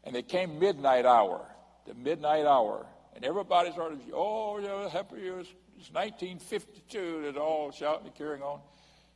[0.04, 1.46] And it came midnight hour,
[1.88, 5.48] the midnight hour, and everybody started, oh, yeah, happy years.
[5.80, 7.32] It's 1952.
[7.34, 8.60] They're all shouting and carrying on.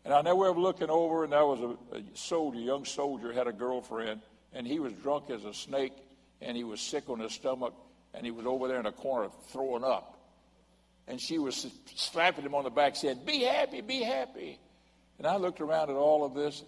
[0.06, 3.48] And I we were looking over, and there was a, a soldier, young soldier, had
[3.48, 4.22] a girlfriend,
[4.54, 5.94] and he was drunk as a snake
[6.41, 7.73] and he was sick on his stomach,
[8.13, 10.15] and he was over there in a corner throwing up.
[11.08, 14.60] And she was slapping him on the back, saying, Be happy, be happy.
[15.17, 16.63] And I looked around at all of this,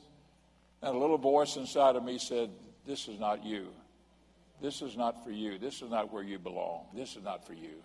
[0.81, 2.49] and a little voice inside of me said,
[2.85, 3.67] This is not you.
[4.61, 5.57] This is not for you.
[5.57, 6.85] This is not where you belong.
[6.93, 7.81] This is not for you.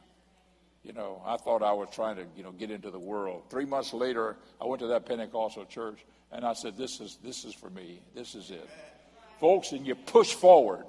[0.83, 3.44] You know, I thought I was trying to, you know, get into the world.
[3.51, 7.44] Three months later, I went to that Pentecostal church, and I said, This is, this
[7.44, 8.01] is for me.
[8.14, 8.68] This is it.
[9.40, 10.85] Folks, and you push forward.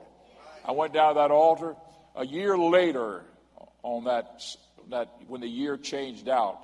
[0.68, 1.76] I went down to that altar.
[2.16, 3.24] A year later,
[3.84, 4.44] on that,
[4.90, 6.60] that when the year changed out,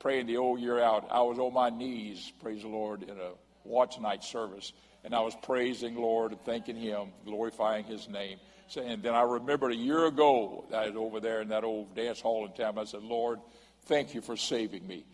[0.00, 3.30] praying the old year out, I was on my knees, praise the Lord, in a
[3.64, 4.72] watch night service.
[5.02, 8.38] And I was praising Lord and thanking Him, glorifying His name.
[8.76, 12.20] And then I remembered a year ago that was over there in that old dance
[12.20, 12.76] hall in town.
[12.76, 13.38] I said, Lord,
[13.86, 15.06] thank you for saving me.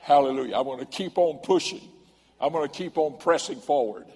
[0.00, 0.56] Hallelujah.
[0.56, 1.82] I'm going to keep on pushing.
[2.40, 4.06] I'm going to keep on pressing forward.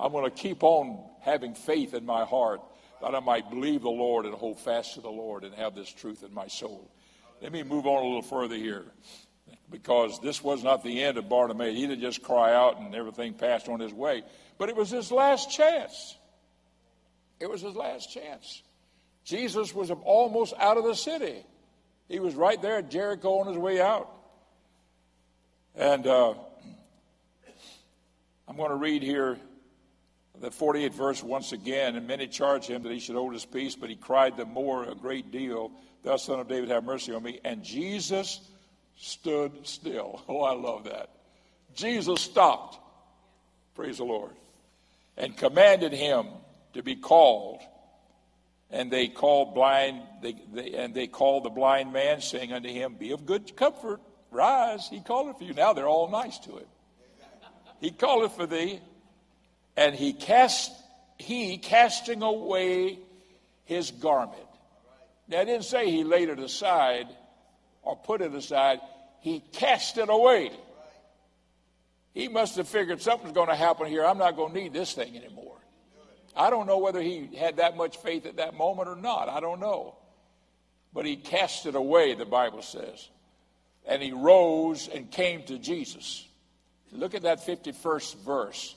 [0.00, 2.62] I'm going to keep on having faith in my heart
[3.00, 5.92] that I might believe the Lord and hold fast to the Lord and have this
[5.92, 6.90] truth in my soul.
[7.40, 8.84] Let me move on a little further here
[9.70, 11.76] because this was not the end of Bartimaeus.
[11.76, 14.22] He didn't just cry out and everything passed on his way,
[14.58, 16.16] but it was his last chance.
[17.40, 18.62] It was his last chance.
[19.24, 21.44] Jesus was almost out of the city.
[22.08, 24.10] He was right there at Jericho on his way out.
[25.74, 26.34] And uh,
[28.48, 29.38] I'm going to read here
[30.40, 31.96] the 48th verse once again.
[31.96, 34.84] And many charged him that he should hold his peace, but he cried the more
[34.84, 35.72] a great deal,
[36.04, 37.40] Thou son of David, have mercy on me.
[37.44, 38.40] And Jesus
[38.96, 40.22] stood still.
[40.28, 41.10] Oh, I love that.
[41.74, 42.78] Jesus stopped.
[43.74, 44.32] Praise the Lord.
[45.16, 46.26] And commanded him
[46.74, 47.60] to be called.
[48.70, 52.94] And they called blind, they, they, and they called the blind man, saying unto him,
[52.94, 54.88] Be of good comfort, rise.
[54.88, 55.54] He called it for you.
[55.54, 56.66] Now they're all nice to him.
[57.80, 58.80] He called it for thee,
[59.78, 60.72] and he cast
[61.18, 62.98] he casting away
[63.64, 64.42] his garment.
[65.28, 67.06] Now I didn't say he laid it aside
[67.82, 68.80] or put it aside.
[69.20, 70.50] He cast it away.
[72.12, 74.04] He must have figured something's going to happen here.
[74.04, 75.56] I'm not going to need this thing anymore.
[76.36, 79.28] I don't know whether he had that much faith at that moment or not.
[79.28, 79.96] I don't know.
[80.92, 83.08] But he cast it away, the Bible says.
[83.86, 86.26] And he rose and came to Jesus.
[86.90, 88.74] Look at that 51st verse.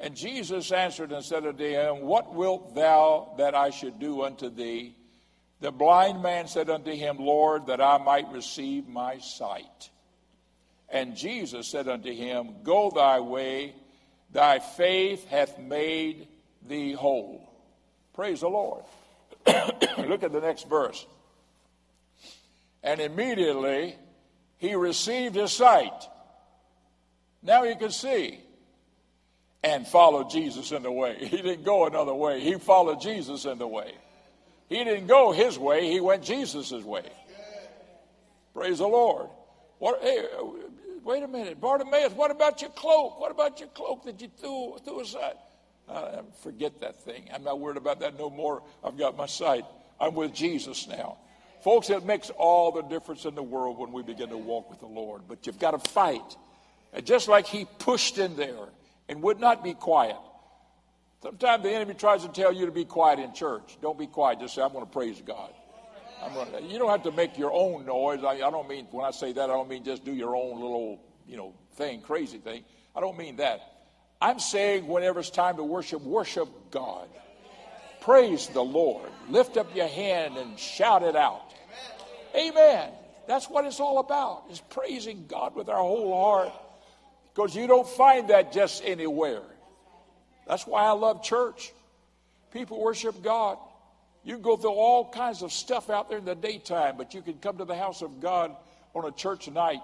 [0.00, 4.48] And Jesus answered and said unto him, What wilt thou that I should do unto
[4.48, 4.96] thee?
[5.60, 9.90] The blind man said unto him, Lord, that I might receive my sight.
[10.88, 13.74] And Jesus said unto him, Go thy way,
[14.32, 16.28] thy faith hath made
[16.66, 17.52] thee whole.
[18.14, 18.84] Praise the Lord.
[19.46, 21.06] Look at the next verse.
[22.82, 23.96] And immediately
[24.56, 26.08] he received his sight.
[27.42, 28.40] Now he can see
[29.62, 31.16] and followed Jesus in the way.
[31.20, 32.40] He didn't go another way.
[32.40, 33.94] He followed Jesus in the way.
[34.68, 35.90] He didn't go his way.
[35.90, 37.04] He went Jesus' way.
[38.54, 39.28] Praise the Lord.
[39.78, 40.24] What, hey,
[41.04, 41.60] wait a minute.
[41.60, 43.20] Bartimaeus, what about your cloak?
[43.20, 45.34] What about your cloak that you threw, threw aside?
[45.88, 47.28] Uh, forget that thing.
[47.34, 48.62] I'm not worried about that no more.
[48.84, 49.64] I've got my sight.
[50.00, 51.18] I'm with Jesus now.
[51.62, 54.80] Folks, it makes all the difference in the world when we begin to walk with
[54.80, 55.22] the Lord.
[55.28, 56.36] But you've got to fight.
[56.92, 58.68] And just like he pushed in there
[59.10, 60.16] and would not be quiet.
[61.22, 63.76] Sometimes the enemy tries to tell you to be quiet in church.
[63.82, 64.40] Don't be quiet.
[64.40, 65.50] Just say, I'm going to praise God.
[66.34, 68.20] Gonna, you don't have to make your own noise.
[68.22, 70.54] I, I don't mean, when I say that, I don't mean just do your own
[70.60, 72.62] little, you know, thing, crazy thing.
[72.94, 73.60] I don't mean that.
[74.20, 77.08] I'm saying whenever it's time to worship, worship God.
[78.02, 79.10] Praise the Lord.
[79.28, 81.54] Lift up your hand and shout it out.
[82.36, 82.90] Amen.
[83.26, 86.52] That's what it's all about, is praising God with our whole heart.
[87.34, 89.42] Because you don't find that just anywhere.
[90.46, 91.72] That's why I love church.
[92.52, 93.58] People worship God.
[94.24, 97.22] You can go through all kinds of stuff out there in the daytime, but you
[97.22, 98.54] can come to the house of God
[98.94, 99.80] on a church night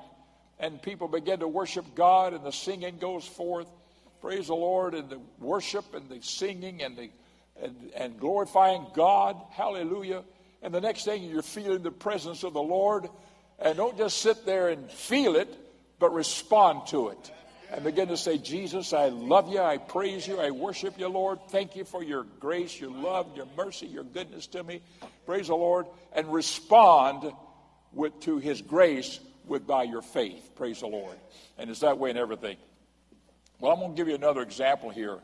[0.59, 3.69] and people begin to worship God and the singing goes forth.
[4.21, 7.11] Praise the Lord and the worship and the singing and the
[7.63, 9.37] and, and glorifying God.
[9.51, 10.25] Hallelujah.
[10.63, 13.09] And the next thing you're feeling the presence of the Lord.
[13.59, 15.49] And don't just sit there and feel it,
[15.99, 17.33] but respond to it
[17.73, 19.61] and begin to say, Jesus, I love you.
[19.61, 20.41] I praise you.
[20.41, 21.39] I worship you, Lord.
[21.49, 24.83] Thank you for your grace, your love, your mercy, your goodness to me.
[25.25, 25.87] Praise the Lord.
[26.13, 27.31] And respond
[27.93, 30.51] with, to his grace with by your faith.
[30.55, 31.17] Praise the Lord.
[31.59, 32.57] And it's that way in everything.
[33.59, 35.19] Well, I'm going to give you another example here.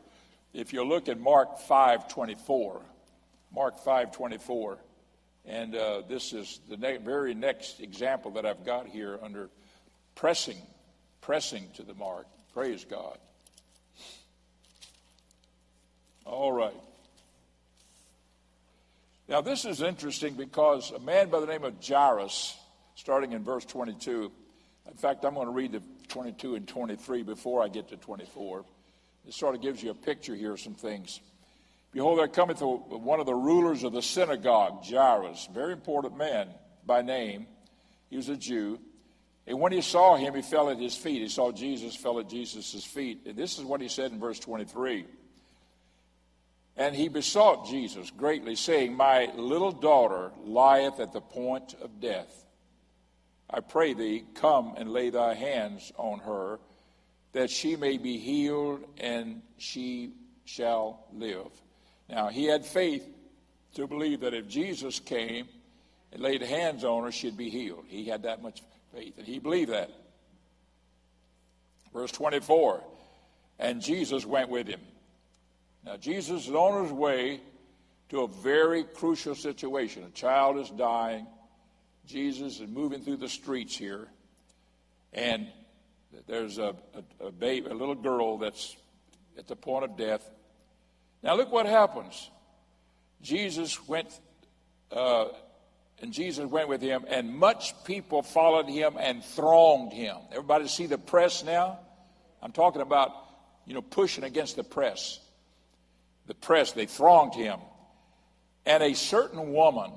[0.53, 2.81] If you look at Mark 5:24,
[3.53, 4.77] Mark 5:24,
[5.45, 9.49] and uh, this is the ne- very next example that I've got here under
[10.15, 10.57] pressing
[11.23, 12.27] pressing to the mark.
[12.53, 13.17] Praise God.
[16.25, 16.75] All right.
[19.27, 22.55] Now, this is interesting because a man by the name of Jairus,
[22.95, 24.31] starting in verse 22,
[24.89, 28.65] in fact, I'm going to read the 22 and 23 before I get to 24.
[29.25, 31.21] It sort of gives you a picture here of some things.
[31.93, 36.49] Behold, there cometh one of the rulers of the synagogue, Jairus, very important man
[36.85, 37.47] by name.
[38.09, 38.79] He was a Jew.
[39.45, 41.21] And when he saw him, he fell at his feet.
[41.21, 43.21] He saw Jesus, fell at Jesus' feet.
[43.25, 45.05] And this is what he said in verse 23.
[46.75, 52.45] And he besought Jesus greatly, saying, My little daughter lieth at the point of death.
[53.49, 56.59] I pray thee, come and lay thy hands on her,
[57.33, 60.13] that she may be healed and she
[60.45, 61.49] shall live.
[62.09, 63.05] Now, he had faith
[63.75, 65.47] to believe that if Jesus came
[66.11, 67.85] and laid hands on her, she'd be healed.
[67.87, 68.61] He had that much
[68.93, 69.17] faith.
[69.17, 69.91] And he believed that.
[71.93, 72.83] Verse 24,
[73.59, 74.81] and Jesus went with him.
[75.85, 77.41] Now, Jesus is on his way
[78.09, 80.03] to a very crucial situation.
[80.03, 81.27] A child is dying.
[82.05, 84.07] Jesus is moving through the streets here.
[85.13, 85.47] And
[86.27, 86.75] there's a,
[87.21, 88.75] a, a baby, a little girl that's
[89.37, 90.27] at the point of death.
[91.21, 92.29] Now, look what happens.
[93.21, 94.09] Jesus went
[94.91, 95.25] uh,
[96.03, 100.17] and Jesus went with him, and much people followed him and thronged him.
[100.31, 101.79] Everybody see the press now?
[102.41, 103.11] I'm talking about
[103.65, 105.21] you know, pushing against the press.
[106.27, 107.57] The press, they thronged him.
[108.65, 109.93] And a certain woman,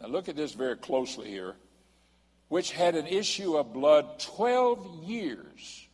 [0.00, 1.56] now look at this very closely here,
[2.46, 5.88] which had an issue of blood 12 years.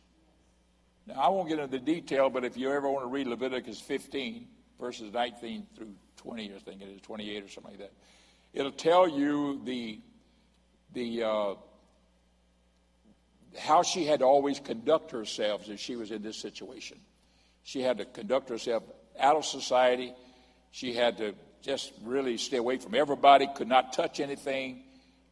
[1.07, 3.81] Now, I won't get into the detail, but if you ever want to read Leviticus
[3.81, 4.45] 15,
[4.79, 7.93] verses 19 through 20, I think it is 28 or something like that,
[8.53, 9.99] it'll tell you the,
[10.93, 11.53] the, uh,
[13.57, 16.99] how she had to always conduct herself as she was in this situation.
[17.63, 18.83] She had to conduct herself
[19.19, 20.13] out of society.
[20.71, 24.83] She had to just really stay away from everybody, could not touch anything.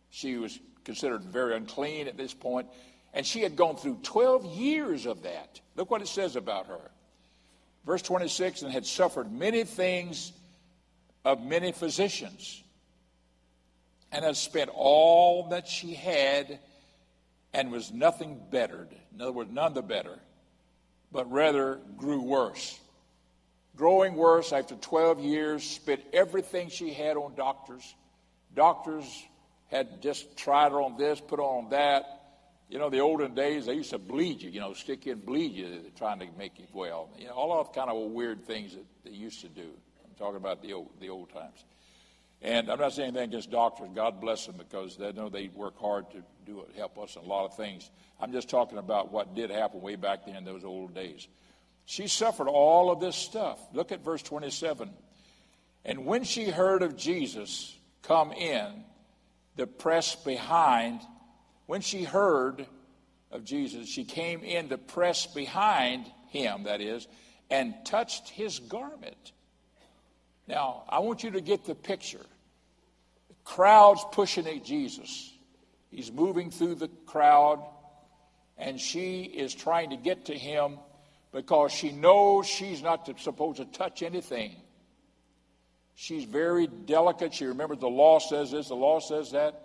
[0.10, 2.68] She was considered very unclean at this point.
[3.14, 5.62] And she had gone through 12 years of that.
[5.76, 6.92] Look what it says about her.
[7.86, 10.34] Verse 26 and had suffered many things
[11.24, 12.64] of many physicians,
[14.12, 16.60] and had spent all that she had
[17.54, 18.90] and was nothing bettered.
[19.14, 20.20] In other words, none the better,
[21.12, 22.80] but rather grew worse.
[23.76, 27.96] Growing worse after 12 years, spent everything she had on doctors.
[28.56, 29.06] Doctors
[29.68, 32.06] had just tried her on this, put her on that.
[32.70, 35.26] You know, the olden days, they used to bleed you, you know, stick you and
[35.26, 37.10] bleed you, trying to make you well.
[37.18, 39.70] You know, all of the kind of weird things that they used to do.
[40.04, 41.64] I'm talking about the old, the old times.
[42.42, 43.90] And I'm not saying anything against doctors.
[43.96, 47.24] God bless them because they know they work hard to do it, help us in
[47.24, 47.90] a lot of things.
[48.20, 51.28] I'm just talking about what did happen way back then in those old days.
[51.86, 53.60] She suffered all of this stuff.
[53.74, 54.90] Look at verse 27.
[55.86, 58.84] And when she heard of Jesus come in,
[59.56, 61.02] the press behind,
[61.66, 62.68] when she heard
[63.32, 67.08] of Jesus, she came in the press behind him, that is,
[67.50, 69.32] and touched his garment.
[70.48, 72.26] Now, I want you to get the picture.
[73.28, 75.34] The crowd's pushing at Jesus.
[75.92, 77.66] He's moving through the crowd,
[78.58, 80.80] and she is trying to get to him
[81.34, 84.56] because she knows she's not supposed to touch anything.
[85.96, 87.34] She's very delicate.
[87.34, 89.64] She remembers the law says this, the law says that.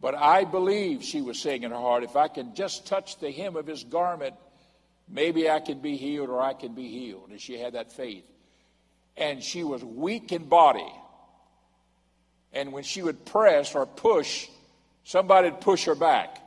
[0.00, 3.32] But I believe she was saying in her heart, if I can just touch the
[3.32, 4.36] hem of his garment,
[5.08, 7.30] maybe I can be healed or I can be healed.
[7.30, 8.24] And she had that faith
[9.18, 10.92] and she was weak in body.
[12.52, 14.48] And when she would press or push,
[15.04, 16.38] somebody would push her back,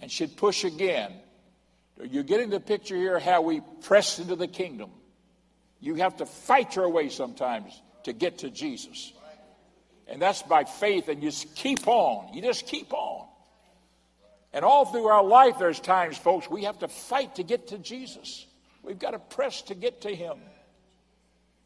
[0.00, 1.12] and she'd push again.
[2.02, 4.90] You're getting the picture here how we press into the kingdom.
[5.80, 9.12] You have to fight your way sometimes to get to Jesus.
[10.06, 12.32] And that's by faith, and you just keep on.
[12.34, 13.26] You just keep on.
[14.52, 17.78] And all through our life, there's times, folks, we have to fight to get to
[17.78, 18.46] Jesus.
[18.82, 20.38] We've got to press to get to Him.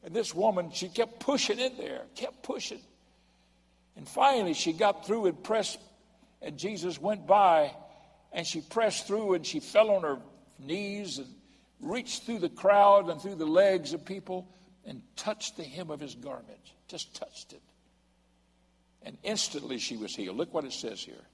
[0.04, 2.80] And this woman, she kept pushing in there, kept pushing.
[3.96, 5.80] And finally, she got through and pressed,
[6.40, 7.72] and Jesus went by,
[8.32, 10.18] and she pressed through and she fell on her
[10.58, 11.28] knees and
[11.80, 14.48] reached through the crowd and through the legs of people
[14.84, 16.72] and touched the hem of his garment.
[16.88, 17.62] Just touched it.
[19.02, 20.36] And instantly she was healed.
[20.36, 21.24] Look what it says here.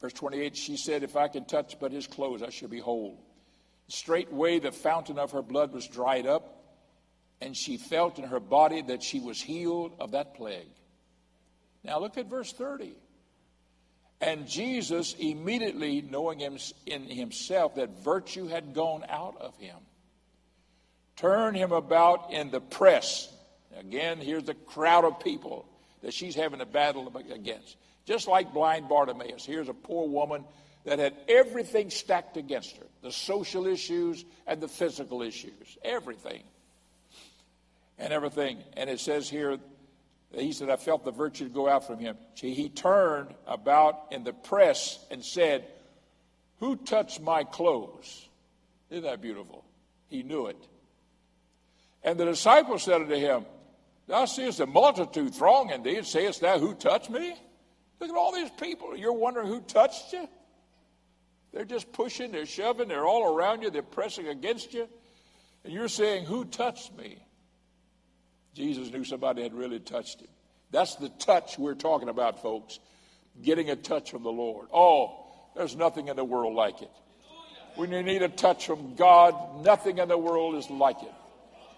[0.00, 3.18] Verse 28 She said, If I can touch but his clothes, I shall be whole.
[3.88, 6.54] Straightway the fountain of her blood was dried up,
[7.40, 10.68] and she felt in her body that she was healed of that plague.
[11.84, 12.94] Now look at verse 30.
[14.20, 19.76] And Jesus, immediately knowing in himself that virtue had gone out of him,
[21.16, 23.32] turned him about in the press.
[23.78, 25.68] Again, here's the crowd of people
[26.02, 27.76] that she's having a battle against.
[28.06, 29.44] Just like blind Bartimaeus.
[29.44, 30.44] Here's a poor woman
[30.88, 36.42] that had everything stacked against her the social issues and the physical issues, everything.
[37.98, 38.62] And everything.
[38.76, 39.58] And it says here,
[40.32, 42.16] he said, I felt the virtue go out from him.
[42.34, 45.66] He turned about in the press and said,
[46.60, 48.26] Who touched my clothes?
[48.90, 49.64] Isn't that beautiful?
[50.08, 50.56] He knew it.
[52.02, 53.44] And the disciples said unto him,
[54.06, 57.34] Thou seest a multitude thronging thee, and sayest thou, Who touched me?
[58.00, 58.96] Look at all these people.
[58.96, 60.28] You're wondering who touched you?
[61.52, 64.88] They're just pushing, they're shoving, they're all around you, they're pressing against you.
[65.64, 67.18] And you're saying, Who touched me?
[68.54, 70.28] Jesus knew somebody had really touched him.
[70.70, 72.78] That's the touch we're talking about, folks.
[73.40, 74.68] Getting a touch from the Lord.
[74.72, 75.26] Oh,
[75.56, 76.90] there's nothing in the world like it.
[77.76, 81.12] When you need a touch from God, nothing in the world is like it.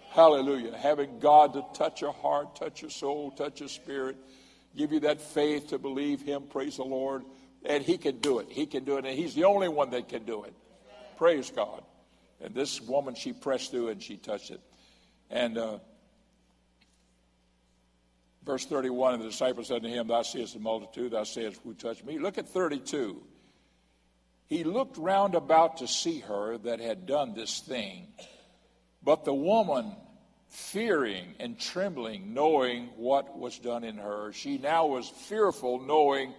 [0.09, 0.75] Hallelujah.
[0.75, 4.17] Having God to touch your heart, touch your soul, touch your spirit,
[4.75, 6.43] give you that faith to believe Him.
[6.49, 7.23] Praise the Lord.
[7.65, 8.47] And he can do it.
[8.49, 9.05] He can do it.
[9.05, 10.53] And he's the only one that can do it.
[11.17, 11.83] Praise God.
[12.41, 14.61] And this woman, she pressed through and she touched it.
[15.29, 15.77] And uh,
[18.43, 21.73] verse 31 and the disciples said to him, Thou seest the multitude, thou sayest, Who
[21.73, 22.19] touched me?
[22.19, 23.21] Look at 32.
[24.47, 28.07] He looked round about to see her that had done this thing.
[29.01, 29.95] But the woman,
[30.49, 36.33] fearing and trembling, knowing what was done in her, she now was fearful, knowing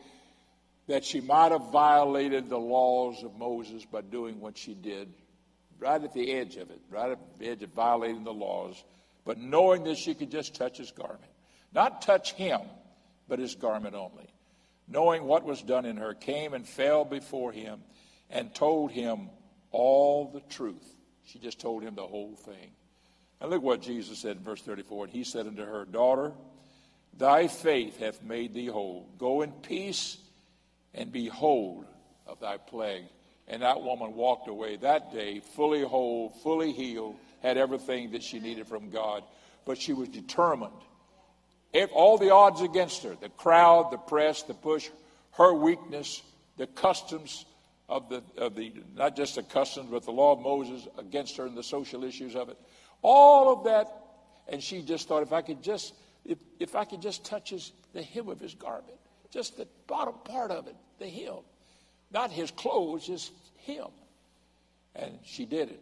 [0.87, 5.13] that she might have violated the laws of Moses by doing what she did,
[5.79, 8.83] right at the edge of it, right at the edge of violating the laws,
[9.25, 11.21] but knowing that she could just touch his garment.
[11.73, 12.61] Not touch him,
[13.29, 14.29] but his garment only.
[14.89, 17.81] Knowing what was done in her, came and fell before him
[18.29, 19.31] and told him
[19.71, 20.87] all the truth.
[21.25, 22.73] She just told him the whole thing.
[23.41, 25.05] And look what Jesus said in verse 34.
[25.05, 26.33] And he said unto her, Daughter,
[27.17, 29.09] thy faith hath made thee whole.
[29.19, 30.19] Go in peace
[30.95, 31.85] and be whole
[32.27, 33.05] of thy plague.
[33.49, 38.39] And that woman walked away that day fully whole, fully healed, had everything that she
[38.39, 39.25] needed from God.
[39.65, 40.73] But she was determined.
[41.73, 44.91] If all the odds against her, the crowd, the press, the push,
[45.33, 46.23] her weakness,
[46.57, 47.45] the customs
[47.89, 51.47] of the, of the not just the customs, but the law of Moses against her
[51.47, 52.59] and the social issues of it.
[53.03, 53.89] All of that.
[54.49, 57.73] And she just thought, if I could just, if, if I could just touch his,
[57.93, 58.99] the hem of his garment,
[59.33, 61.41] just the bottom part of it, the hem.
[62.13, 63.87] Not his clothes, just him.
[64.95, 65.81] And she did it.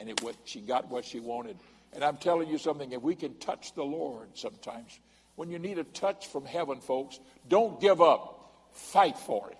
[0.00, 1.56] And it, what, she got what she wanted.
[1.92, 4.98] And I'm telling you something, if we can touch the Lord sometimes,
[5.36, 8.38] when you need a touch from heaven, folks, don't give up.
[8.72, 9.58] Fight for it.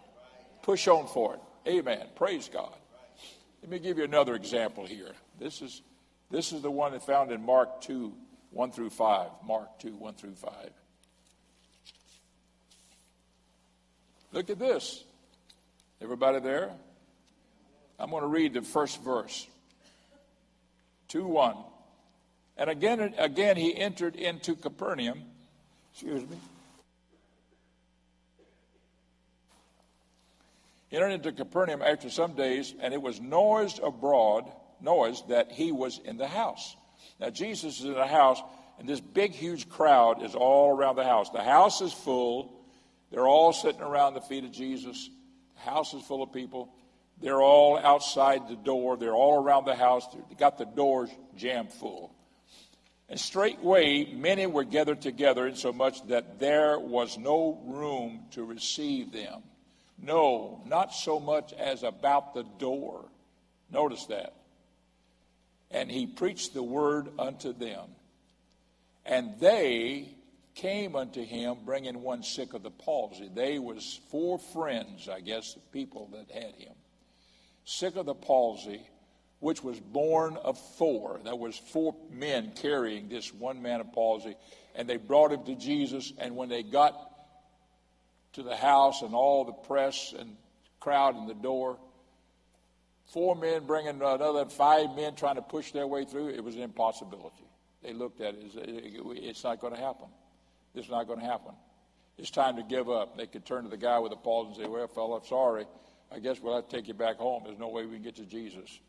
[0.62, 1.40] Push on for it.
[1.70, 2.06] Amen.
[2.16, 2.74] Praise God.
[3.62, 5.12] Let me give you another example here.
[5.38, 5.82] This is,
[6.30, 8.12] this is the one that found in Mark 2,
[8.50, 9.28] 1 through 5.
[9.46, 10.52] Mark 2, 1 through 5.
[14.32, 15.04] Look at this.
[16.00, 16.70] Everybody there?
[17.98, 19.46] I'm going to read the first verse.
[21.08, 21.56] 2 1.
[22.56, 25.22] And again, again he entered into Capernaum.
[25.92, 26.36] Excuse me.
[30.90, 35.98] Entered into Capernaum after some days, and it was noised abroad, noised that he was
[36.04, 36.76] in the house.
[37.20, 38.40] Now Jesus is in the house,
[38.78, 41.30] and this big, huge crowd is all around the house.
[41.30, 42.52] The house is full.
[43.12, 45.10] They're all sitting around the feet of Jesus.
[45.54, 46.72] The house is full of people.
[47.20, 48.96] They're all outside the door.
[48.96, 50.06] They're all around the house.
[50.28, 52.14] They got the doors jammed full.
[53.10, 59.42] And straightway many were gathered together, insomuch that there was no room to receive them.
[60.00, 63.04] No, not so much as about the door.
[63.70, 64.34] Notice that.
[65.70, 67.90] And he preached the word unto them.
[69.04, 70.14] And they
[70.54, 73.30] came unto him bringing one sick of the palsy.
[73.34, 76.74] They was four friends, I guess, the people that had him.
[77.64, 78.82] Sick of the palsy,
[79.40, 81.20] which was borne of four.
[81.24, 84.36] There was four men carrying this one man of palsy,
[84.74, 86.12] and they brought him to Jesus.
[86.18, 86.94] And when they got
[88.34, 90.36] to the house and all the press and
[90.80, 91.78] crowd in the door,
[93.12, 96.62] four men bringing another five men trying to push their way through, it was an
[96.62, 97.46] impossibility.
[97.82, 100.08] They looked at it, it's not going to happen.
[100.74, 101.52] This is not going to happen.
[102.18, 103.16] It's time to give up.
[103.16, 105.66] They could turn to the guy with the palsy and say, Well, fella, sorry.
[106.10, 107.42] I guess we'll have to take you back home.
[107.46, 108.80] There's no way we can get to Jesus.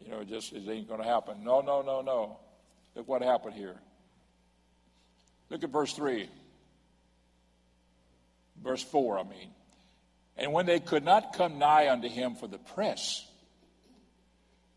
[0.00, 1.42] You know, it just it ain't going to happen.
[1.42, 2.38] No, no, no, no.
[2.94, 3.76] Look what happened here.
[5.50, 6.28] Look at verse 3.
[8.62, 9.50] Verse 4, I mean.
[10.36, 13.26] And when they could not come nigh unto him for the press,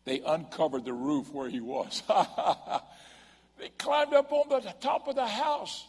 [0.04, 2.02] they uncovered the roof where he was.
[3.58, 5.84] they climbed up on the top of the house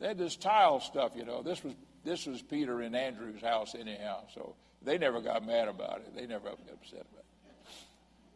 [0.00, 1.42] they had this tile stuff, you know.
[1.42, 1.74] This was
[2.04, 6.16] this was Peter and Andrew's house anyhow, so they never got mad about it.
[6.16, 7.24] They never got upset about it.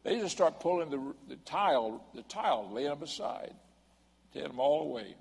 [0.02, 3.54] They just start pulling the, the tile, the tile, laying them aside,
[4.34, 5.14] taking them all away.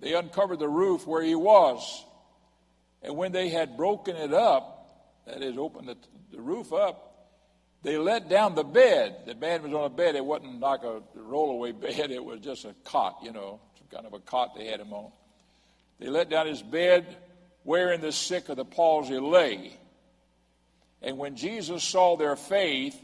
[0.00, 2.04] They uncovered the roof where he was,
[3.02, 4.74] and when they had broken it up,
[5.26, 5.96] that is, opened the,
[6.30, 7.30] the roof up,
[7.82, 9.16] they let down the bed.
[9.24, 10.14] The man was on a bed.
[10.14, 12.10] It wasn't like a rollaway bed.
[12.10, 13.60] It was just a cot, you know
[13.90, 15.10] kind of a cot they had him on.
[15.98, 17.16] They let down his bed,
[17.64, 19.76] wherein the sick of the palsy lay.
[21.02, 22.96] And when Jesus saw their faith,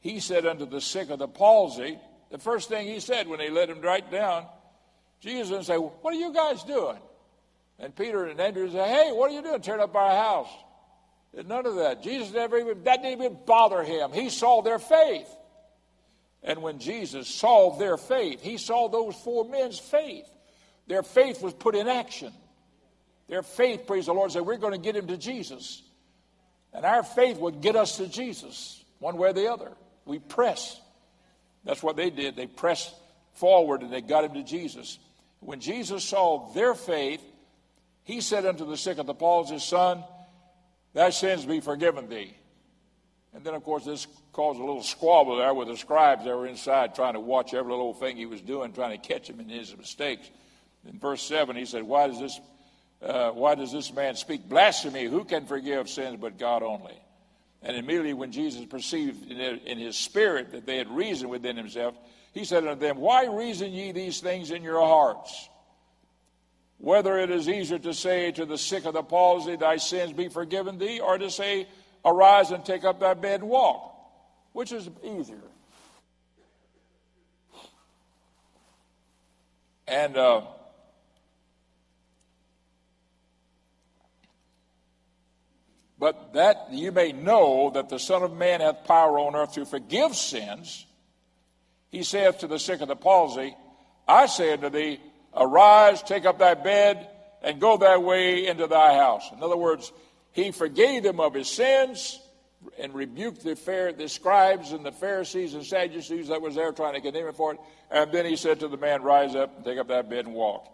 [0.00, 1.98] he said unto the sick of the palsy,
[2.30, 4.46] the first thing he said when they let him right down,
[5.20, 6.98] Jesus said, What are you guys doing?
[7.78, 9.60] And Peter and Andrew said, Hey, what are you doing?
[9.62, 10.48] Turn up our house.
[11.36, 12.02] And none of that.
[12.02, 14.12] Jesus never even, that didn't even bother him.
[14.12, 15.28] He saw their faith.
[16.44, 20.28] And when Jesus saw their faith, he saw those four men's faith.
[20.86, 22.32] Their faith was put in action.
[23.28, 25.82] Their faith, praise the Lord, said, We're going to get him to Jesus.
[26.74, 29.72] And our faith would get us to Jesus, one way or the other.
[30.04, 30.78] We press.
[31.64, 32.36] That's what they did.
[32.36, 32.92] They pressed
[33.32, 34.98] forward and they got him to Jesus.
[35.40, 37.22] When Jesus saw their faith,
[38.02, 40.04] he said unto the sick of the palsy, Son,
[40.92, 42.36] thy sins be forgiven thee.
[43.32, 46.46] And then, of course, this caused a little squabble there with the scribes that were
[46.46, 49.48] inside trying to watch every little thing he was doing, trying to catch him in
[49.48, 50.28] his mistakes.
[50.86, 52.40] In verse 7, he said, Why does this,
[53.00, 55.04] uh, why does this man speak blasphemy?
[55.04, 57.00] Who can forgive sins but God only?
[57.62, 61.94] And immediately, when Jesus perceived in his spirit that they had reason within himself,
[62.34, 65.48] he said unto them, Why reason ye these things in your hearts?
[66.78, 70.28] Whether it is easier to say to the sick of the palsy, Thy sins be
[70.28, 71.68] forgiven thee, or to say,
[72.04, 73.93] Arise and take up thy bed and walk.
[74.54, 75.42] Which is easier?
[79.88, 80.42] And uh,
[85.98, 89.66] but that you may know that the Son of Man hath power on earth to
[89.66, 90.86] forgive sins.
[91.90, 93.56] He saith to the sick of the palsy,
[94.06, 95.00] I say unto thee,
[95.36, 97.08] Arise, take up thy bed,
[97.42, 99.28] and go thy way into thy house.
[99.36, 99.92] In other words,
[100.30, 102.20] he forgave him of his sins
[102.78, 106.94] and rebuked the, fair, the scribes and the Pharisees and Sadducees that was there trying
[106.94, 107.60] to condemn him for it.
[107.90, 110.34] And then he said to the man, Rise up and take up that bed and
[110.34, 110.68] walk.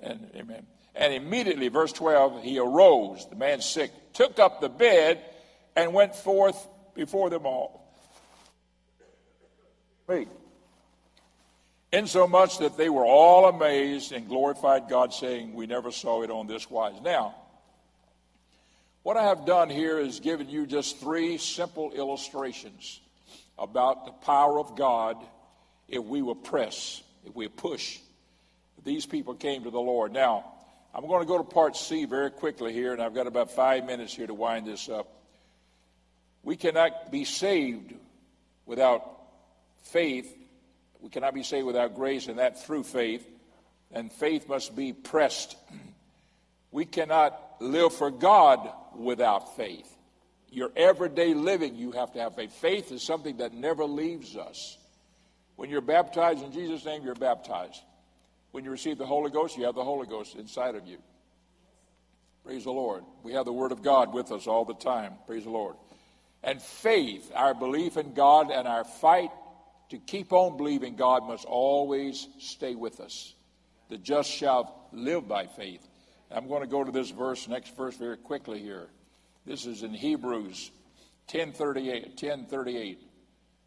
[0.00, 0.66] And amen.
[0.94, 5.22] And immediately, verse 12, he arose, the man sick, took up the bed,
[5.76, 7.94] and went forth before them all.
[10.06, 10.28] Wait.
[11.92, 16.46] Insomuch that they were all amazed and glorified God, saying, We never saw it on
[16.46, 17.00] this wise.
[17.02, 17.34] Now,
[19.06, 23.00] what I have done here is given you just three simple illustrations
[23.56, 25.16] about the power of God
[25.86, 28.00] if we will press, if we push.
[28.82, 30.12] These people came to the Lord.
[30.12, 30.52] Now,
[30.92, 33.84] I'm going to go to part C very quickly here, and I've got about five
[33.84, 35.06] minutes here to wind this up.
[36.42, 37.94] We cannot be saved
[38.66, 39.08] without
[39.84, 40.36] faith.
[41.00, 43.24] We cannot be saved without grace, and that through faith.
[43.92, 45.54] And faith must be pressed.
[46.72, 48.68] We cannot live for God
[48.98, 49.88] without faith.
[50.50, 52.52] Your everyday living, you have to have faith.
[52.52, 54.78] Faith is something that never leaves us.
[55.56, 57.80] When you're baptized in Jesus' name, you're baptized.
[58.52, 60.98] When you receive the Holy Ghost, you have the Holy Ghost inside of you.
[62.44, 63.04] Praise the Lord.
[63.22, 65.14] We have the Word of God with us all the time.
[65.26, 65.76] Praise the Lord.
[66.44, 69.30] And faith, our belief in God and our fight
[69.90, 73.34] to keep on believing God must always stay with us.
[73.88, 75.86] The just shall live by faith.
[76.30, 78.88] I'm going to go to this verse, next verse, very quickly here.
[79.44, 80.70] This is in Hebrews
[81.30, 82.08] 1038.
[82.20, 83.00] 1038.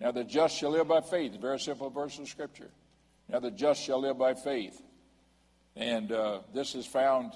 [0.01, 1.39] Now the just shall live by faith.
[1.39, 2.69] Very simple verse of Scripture.
[3.29, 4.81] Now the just shall live by faith.
[5.75, 7.31] And uh, this is found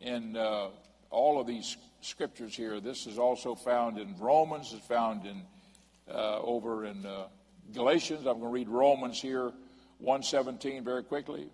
[0.00, 0.68] in uh,
[1.10, 2.80] all of these scriptures here.
[2.80, 4.72] This is also found in Romans.
[4.74, 5.42] It's found in
[6.12, 7.28] uh, over in uh,
[7.72, 8.26] Galatians.
[8.26, 9.52] I'm going to read Romans here
[9.98, 11.48] 117 very quickly.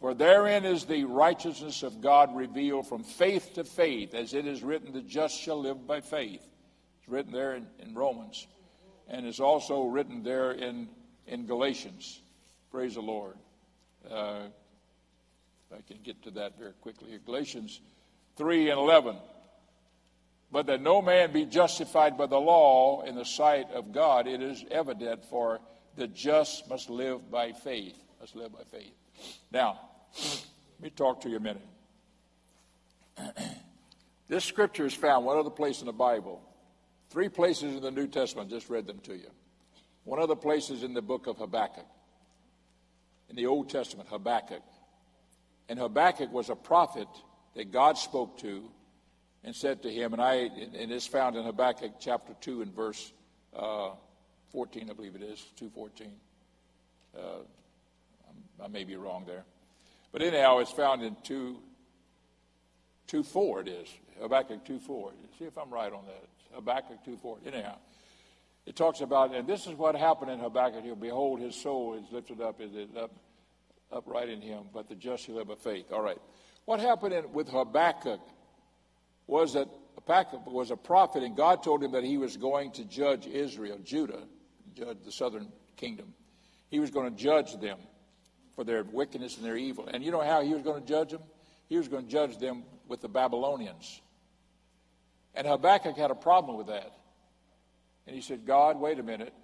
[0.00, 4.62] For therein is the righteousness of God revealed from faith to faith, as it is
[4.62, 6.46] written, the just shall live by faith.
[7.00, 8.46] It's written there in, in Romans.
[9.08, 10.88] And it's also written there in,
[11.26, 12.20] in Galatians.
[12.70, 13.36] Praise the Lord.
[14.10, 14.42] Uh,
[15.72, 17.18] I can get to that very quickly.
[17.24, 17.80] Galatians
[18.36, 19.16] 3 and 11.
[20.52, 24.42] But that no man be justified by the law in the sight of God, it
[24.42, 25.60] is evident, for
[25.96, 27.96] the just must live by faith.
[28.20, 28.94] Must live by faith.
[29.50, 29.80] Now,
[30.14, 30.44] let
[30.80, 31.66] me talk to you a minute.
[34.28, 36.42] this scripture is found one other place in the Bible.
[37.10, 39.30] Three places in the New Testament, just read them to you.
[40.04, 41.86] One other place is in the book of Habakkuk.
[43.28, 44.62] In the Old Testament, Habakkuk.
[45.68, 47.08] And Habakkuk was a prophet
[47.54, 48.70] that God spoke to
[49.42, 53.12] and said to him, and I and it's found in Habakkuk chapter 2 and verse
[53.54, 53.90] uh,
[54.52, 56.12] 14, I believe it is, 214.
[57.16, 57.20] Uh,
[58.62, 59.44] I may be wrong there.
[60.12, 61.58] But anyhow, it's found in 2,
[63.08, 63.88] 2 4 it is.
[64.20, 65.12] Habakkuk 2 4.
[65.38, 66.24] See if I'm right on that.
[66.54, 67.38] Habakkuk 2 4.
[67.46, 67.76] Anyhow,
[68.64, 70.96] it talks about, and this is what happened in Habakkuk here.
[70.96, 73.12] Behold, his soul is lifted up, is it up,
[73.92, 75.92] upright in him, but the just shall live by faith.
[75.92, 76.20] All right.
[76.64, 78.20] What happened in, with Habakkuk
[79.26, 82.84] was that Habakkuk was a prophet, and God told him that he was going to
[82.84, 84.22] judge Israel, Judah,
[84.74, 86.14] judge the southern kingdom.
[86.68, 87.78] He was going to judge them
[88.56, 89.86] for their wickedness and their evil.
[89.86, 91.22] And you know how he was going to judge them?
[91.68, 94.00] He was going to judge them with the Babylonians.
[95.34, 96.92] And Habakkuk had a problem with that.
[98.06, 99.34] And he said, God, wait a minute.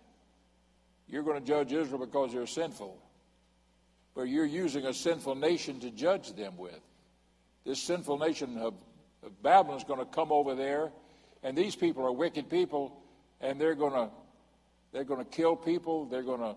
[1.08, 2.96] You're going to judge Israel because they're sinful.
[4.14, 6.80] But you're using a sinful nation to judge them with.
[7.64, 8.74] This sinful nation of,
[9.22, 10.90] of Babylon is going to come over there,
[11.42, 13.02] and these people are wicked people,
[13.40, 14.10] and they're going to
[14.92, 16.04] they're going to kill people.
[16.04, 16.54] They're going to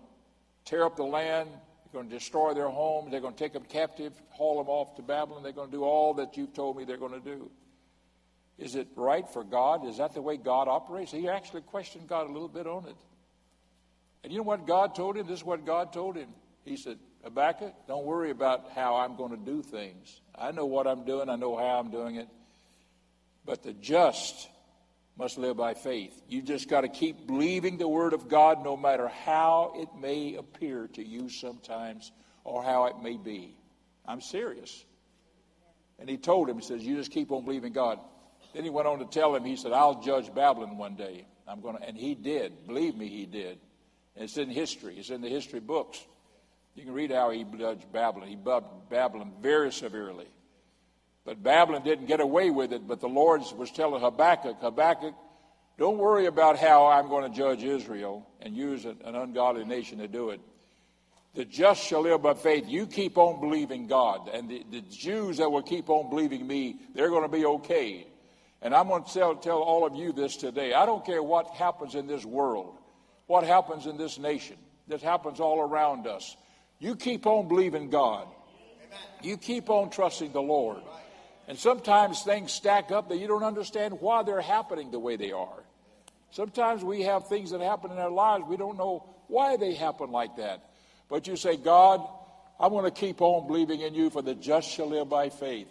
[0.66, 1.48] tear up the land.
[1.96, 3.10] Going to destroy their homes.
[3.10, 5.42] They're going to take them captive, haul them off to Babylon.
[5.42, 7.50] They're going to do all that you've told me they're going to do.
[8.58, 9.86] Is it right for God?
[9.86, 11.10] Is that the way God operates?
[11.10, 12.96] He actually questioned God a little bit on it.
[14.22, 15.26] And you know what God told him?
[15.26, 16.28] This is what God told him.
[16.66, 20.20] He said, Habakkuk, don't worry about how I'm going to do things.
[20.34, 22.28] I know what I'm doing, I know how I'm doing it.
[23.46, 24.50] But the just
[25.18, 26.20] must live by faith.
[26.28, 30.34] You just got to keep believing the word of God no matter how it may
[30.34, 32.12] appear to you sometimes
[32.44, 33.56] or how it may be.
[34.06, 34.84] I'm serious.
[35.98, 37.98] And he told him, he says, You just keep on believing God.
[38.54, 41.26] Then he went on to tell him, he said, I'll judge Babylon one day.
[41.48, 42.66] I'm going to, and he did.
[42.66, 43.58] Believe me, he did.
[44.14, 44.96] And it's in history.
[44.98, 46.04] It's in the history books.
[46.74, 48.28] You can read how he judged Babylon.
[48.28, 50.26] He judged Babylon very severely.
[51.26, 52.86] But Babylon didn't get away with it.
[52.86, 55.14] But the Lord was telling Habakkuk, Habakkuk,
[55.76, 60.08] don't worry about how I'm going to judge Israel and use an ungodly nation to
[60.08, 60.40] do it.
[61.34, 62.64] The just shall live by faith.
[62.66, 64.30] You keep on believing God.
[64.32, 68.06] And the, the Jews that will keep on believing me, they're going to be okay.
[68.62, 70.72] And I'm going to tell, tell all of you this today.
[70.72, 72.78] I don't care what happens in this world,
[73.26, 74.56] what happens in this nation,
[74.88, 76.36] that happens all around us.
[76.78, 78.28] You keep on believing God.
[79.22, 80.80] You keep on trusting the Lord.
[81.48, 85.32] And sometimes things stack up that you don't understand why they're happening the way they
[85.32, 85.62] are.
[86.30, 90.10] Sometimes we have things that happen in our lives, we don't know why they happen
[90.10, 90.68] like that.
[91.08, 92.06] But you say, God,
[92.58, 95.68] I'm going to keep on believing in you, for the just shall live by faith.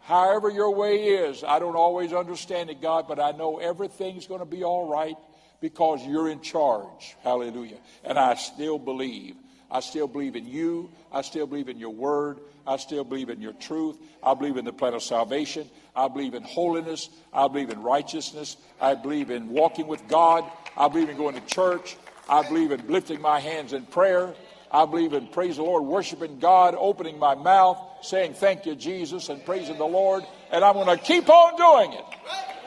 [0.00, 4.40] However, your way is, I don't always understand it, God, but I know everything's going
[4.40, 5.16] to be all right
[5.60, 7.16] because you're in charge.
[7.24, 7.78] Hallelujah.
[8.04, 9.34] And I still believe.
[9.70, 10.90] I still believe in you.
[11.12, 12.38] I still believe in your word.
[12.66, 13.96] I still believe in your truth.
[14.22, 15.68] I believe in the plan of salvation.
[15.94, 17.08] I believe in holiness.
[17.32, 18.56] I believe in righteousness.
[18.80, 20.44] I believe in walking with God.
[20.76, 21.96] I believe in going to church.
[22.28, 24.34] I believe in lifting my hands in prayer.
[24.70, 29.28] I believe in praise the Lord, worshiping God, opening my mouth, saying thank you, Jesus,
[29.28, 30.24] and praising the Lord.
[30.50, 32.04] And I'm going to keep on doing it.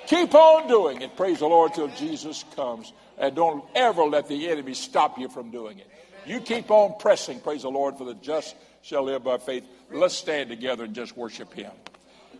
[0.07, 1.15] Keep on doing it.
[1.15, 2.93] Praise the Lord till Jesus comes.
[3.17, 5.87] And don't ever let the enemy stop you from doing it.
[6.25, 7.39] You keep on pressing.
[7.39, 9.65] Praise the Lord, for the just shall live by faith.
[9.91, 11.71] Let's stand together and just worship Him.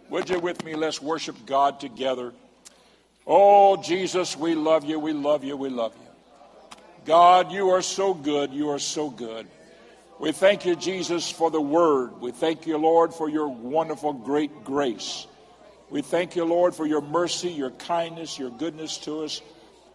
[0.10, 0.76] Would you with me?
[0.76, 2.34] Let's worship God together.
[3.26, 5.00] Oh, Jesus, we love you.
[5.00, 5.56] We love you.
[5.56, 6.08] We love you.
[7.06, 8.52] God, you are so good.
[8.52, 9.48] You are so good.
[10.20, 12.20] We thank you, Jesus, for the word.
[12.20, 15.26] We thank you, Lord, for your wonderful, great grace.
[15.90, 19.42] We thank you, Lord, for your mercy, your kindness, your goodness to us.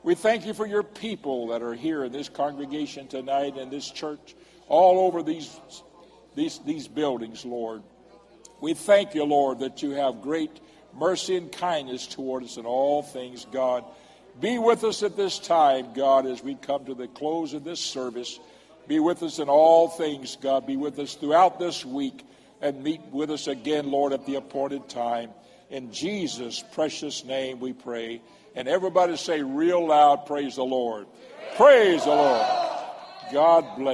[0.04, 3.90] We thank you for your people that are here in this congregation tonight in this
[3.90, 4.36] church,
[4.68, 5.58] all over these,
[6.34, 7.82] these, these buildings, Lord.
[8.60, 10.60] We thank you, Lord, that you have great
[10.94, 13.82] mercy and kindness toward us in all things, God.
[14.38, 17.80] Be with us at this time, God, as we come to the close of this
[17.80, 18.38] service.
[18.86, 20.66] Be with us in all things, God.
[20.66, 22.26] Be with us throughout this week
[22.60, 25.30] and meet with us again, Lord, at the appointed time.
[25.70, 28.20] In Jesus' precious name we pray.
[28.54, 31.06] And everybody say real loud, Praise the Lord.
[31.56, 32.46] Praise the Lord.
[33.32, 33.82] God bless.